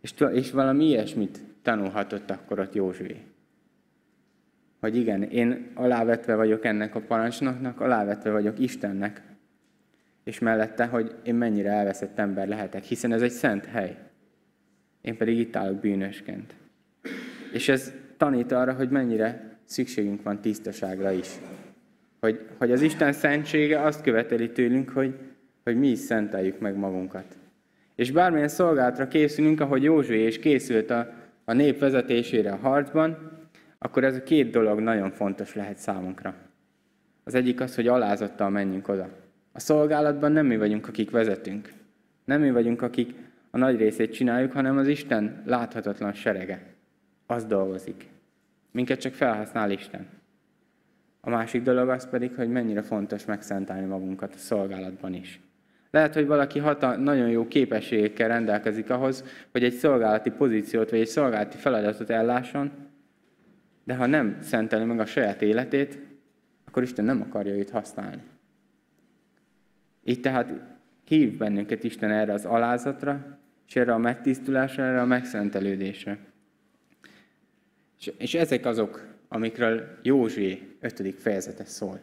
[0.00, 3.16] És, és valami ilyesmit tanulhatott akkor ott Józsué.
[4.80, 9.22] Hogy igen, én alávetve vagyok ennek a parancsnoknak, alávetve vagyok Istennek,
[10.24, 13.96] és mellette, hogy én mennyire elveszett ember lehetek, hiszen ez egy szent hely.
[15.00, 16.54] Én pedig itt állok bűnösként.
[17.52, 21.28] És ez tanít arra, hogy mennyire szükségünk van tisztaságra is.
[22.20, 25.18] Hogy, hogy az Isten szentsége azt követeli tőlünk, hogy,
[25.64, 27.38] hogy mi is szenteljük meg magunkat.
[27.94, 31.12] És bármilyen szolgálatra készülünk, ahogy Józsué is készült a,
[31.50, 33.30] a nép vezetésére a harcban,
[33.78, 36.34] akkor ez a két dolog nagyon fontos lehet számunkra.
[37.24, 39.08] Az egyik az, hogy alázattal menjünk oda.
[39.52, 41.72] A szolgálatban nem mi vagyunk, akik vezetünk.
[42.24, 43.14] Nem mi vagyunk, akik
[43.50, 46.62] a nagy részét csináljuk, hanem az Isten láthatatlan serege.
[47.26, 48.08] Az dolgozik.
[48.70, 50.06] Minket csak felhasznál Isten.
[51.20, 55.40] A másik dolog az pedig, hogy mennyire fontos megszentelni magunkat a szolgálatban is.
[55.90, 61.06] Lehet, hogy valaki hata, nagyon jó képességekkel rendelkezik ahhoz, hogy egy szolgálati pozíciót vagy egy
[61.06, 62.70] szolgálati feladatot ellásson,
[63.84, 65.98] de ha nem szenteli meg a saját életét,
[66.64, 68.22] akkor Isten nem akarja őt használni.
[70.04, 70.52] Így tehát
[71.04, 76.18] hív bennünket Isten erre az alázatra, és erre a megtisztulásra, erre a megszentelődésre.
[77.98, 81.14] És, és ezek azok, amikről Józsué 5.
[81.18, 82.00] fejezete szól.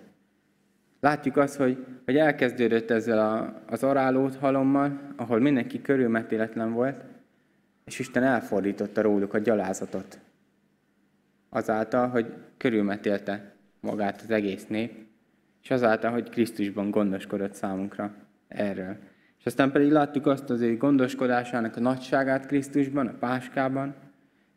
[1.00, 7.04] Látjuk azt, hogy, hogy elkezdődött ezzel a, az arálót halommal, ahol mindenki körülmetéletlen volt,
[7.86, 10.20] és Isten elfordította róluk a gyalázatot.
[11.50, 15.06] Azáltal, hogy körülmetélte magát az egész nép,
[15.64, 18.14] és azáltal, hogy Krisztusban gondoskodott számunkra
[18.48, 18.98] erről.
[19.40, 23.96] És aztán pedig látjuk azt az ő gondoskodásának a nagyságát Krisztusban, a páskában,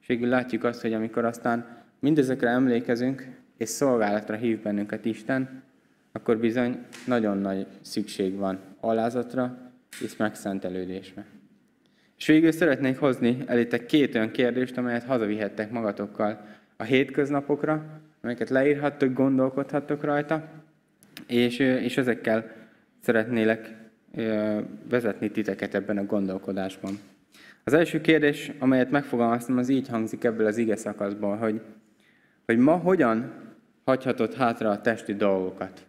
[0.00, 3.26] és végül látjuk azt, hogy amikor aztán mindezekre emlékezünk,
[3.56, 5.62] és szolgálatra hív bennünket Isten,
[6.12, 11.24] akkor bizony nagyon nagy szükség van alázatra és megszentelődésre.
[12.18, 16.46] És végül szeretnék hozni elétek két olyan kérdést, amelyet hazavihettek magatokkal
[16.76, 20.48] a hétköznapokra, amelyeket leírhattok, gondolkodhattok rajta,
[21.26, 22.52] és, és ezekkel
[23.00, 23.74] szeretnélek
[24.88, 26.98] vezetni titeket ebben a gondolkodásban.
[27.64, 31.60] Az első kérdés, amelyet megfogalmaztam, az így hangzik ebből az ige szakaszból, hogy,
[32.46, 33.32] hogy ma hogyan
[33.84, 35.86] hagyhatod hátra a testi dolgokat?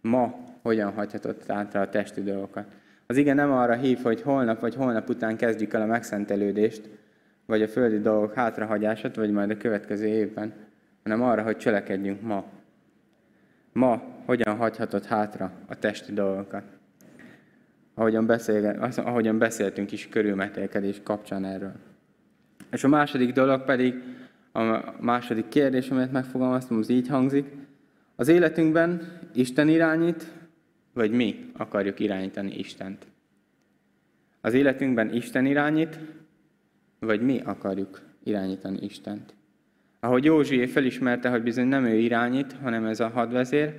[0.00, 2.66] Ma hogyan hagyhatott hátra a testi dolgokat.
[3.06, 6.88] Az igen nem arra hív, hogy holnap vagy holnap után kezdjük el a megszentelődést,
[7.46, 10.52] vagy a földi dolgok hátrahagyását, vagy majd a következő évben,
[11.02, 12.44] hanem arra, hogy cselekedjünk ma.
[13.72, 16.62] Ma hogyan hagyhatod hátra a testi dolgokat.
[17.94, 21.72] Ahogyan, beszél, ahogyan beszéltünk is körülmetélkedés kapcsán erről.
[22.70, 23.94] És a második dolog pedig,
[24.52, 27.46] a második kérdés, amelyet megfogalmaztam, az így hangzik,
[28.16, 30.32] az életünkben Isten irányít,
[30.92, 33.06] vagy mi akarjuk irányítani Istent?
[34.40, 35.98] Az életünkben Isten irányít,
[36.98, 39.34] vagy mi akarjuk irányítani Istent?
[40.00, 43.74] Ahogy Józsié felismerte, hogy bizony nem ő irányít, hanem ez a hadvezér,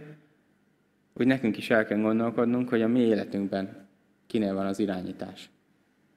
[1.14, 3.88] úgy nekünk is el kell gondolkodnunk, hogy a mi életünkben
[4.28, 5.50] kinél van az irányítás.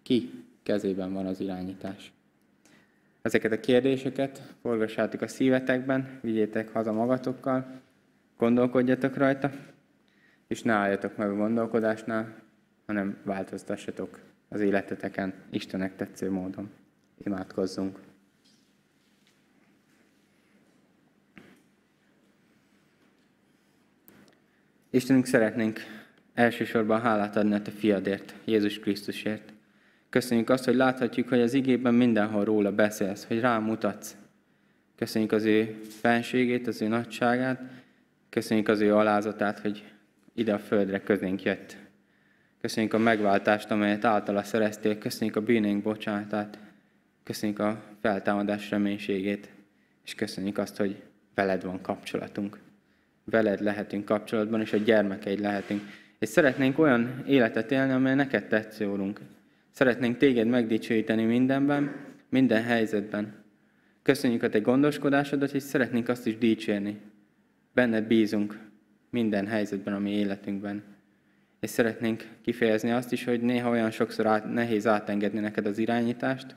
[0.03, 2.13] Ki kezében van az irányítás.
[3.23, 7.81] Ezeket a kérdéseket forgassátok a szívetekben, vigyétek haza magatokkal,
[8.45, 9.51] Gondolkodjatok rajta,
[10.47, 12.35] és ne álljatok meg a gondolkodásnál,
[12.87, 16.71] hanem változtassatok az életeteken Istenek tetsző módon.
[17.25, 17.99] Imádkozzunk!
[24.91, 25.81] Istenünk szeretnénk
[26.35, 29.53] elsősorban hálát adni a Te fiadért, Jézus Krisztusért.
[30.11, 34.17] Köszönjük azt, hogy láthatjuk, hogy az igében mindenhol róla beszélsz, hogy rám mutatsz.
[34.97, 37.83] Köszönjük az ő fenségét, az ő nagyságát,
[38.35, 39.85] köszönjük az ő alázatát, hogy
[40.33, 41.77] ide a földre közénk jött.
[42.61, 46.59] Köszönjük a megváltást, amelyet általa szereztél, köszönjük a bűnénk bocsánatát,
[47.25, 49.49] köszönjük a feltámadás reménységét,
[50.05, 51.03] és köszönjük azt, hogy
[51.35, 52.59] veled van kapcsolatunk.
[53.25, 55.83] Veled lehetünk kapcsolatban, és a gyermekeid lehetünk.
[56.19, 59.21] És szeretnénk olyan életet élni, amely neked tetsző, Úrunk.
[59.71, 61.97] Szeretnénk téged megdicsőíteni mindenben,
[62.29, 63.35] minden helyzetben.
[64.03, 67.13] Köszönjük a te gondoskodásodat, és szeretnénk azt is dicsérni.
[67.75, 68.59] Benned bízunk
[69.11, 70.83] minden helyzetben, ami életünkben.
[71.61, 76.57] És szeretnénk kifejezni azt is, hogy néha olyan sokszor át, nehéz átengedni neked az irányítást,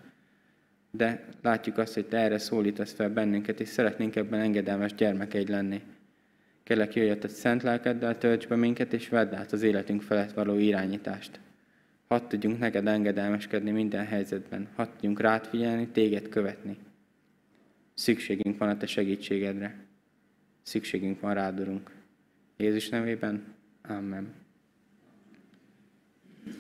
[0.92, 5.82] de látjuk azt, hogy te erre szólítasz fel bennünket, és szeretnénk ebben engedelmes gyermekeid lenni.
[6.64, 10.58] Kérlek, jöjj a szent lelkeddel, tölts be minket, és vedd át az életünk felett való
[10.58, 11.40] irányítást.
[12.08, 14.68] Hadd tudjunk neked engedelmeskedni minden helyzetben.
[14.76, 16.78] Hadd tudjunk rád figyelni, téged követni.
[17.94, 19.87] Szükségünk van a te segítségedre.
[20.68, 21.92] Szükségünk van rád, Urunk.
[22.58, 23.56] Jézus nevében.
[23.82, 24.47] Amen.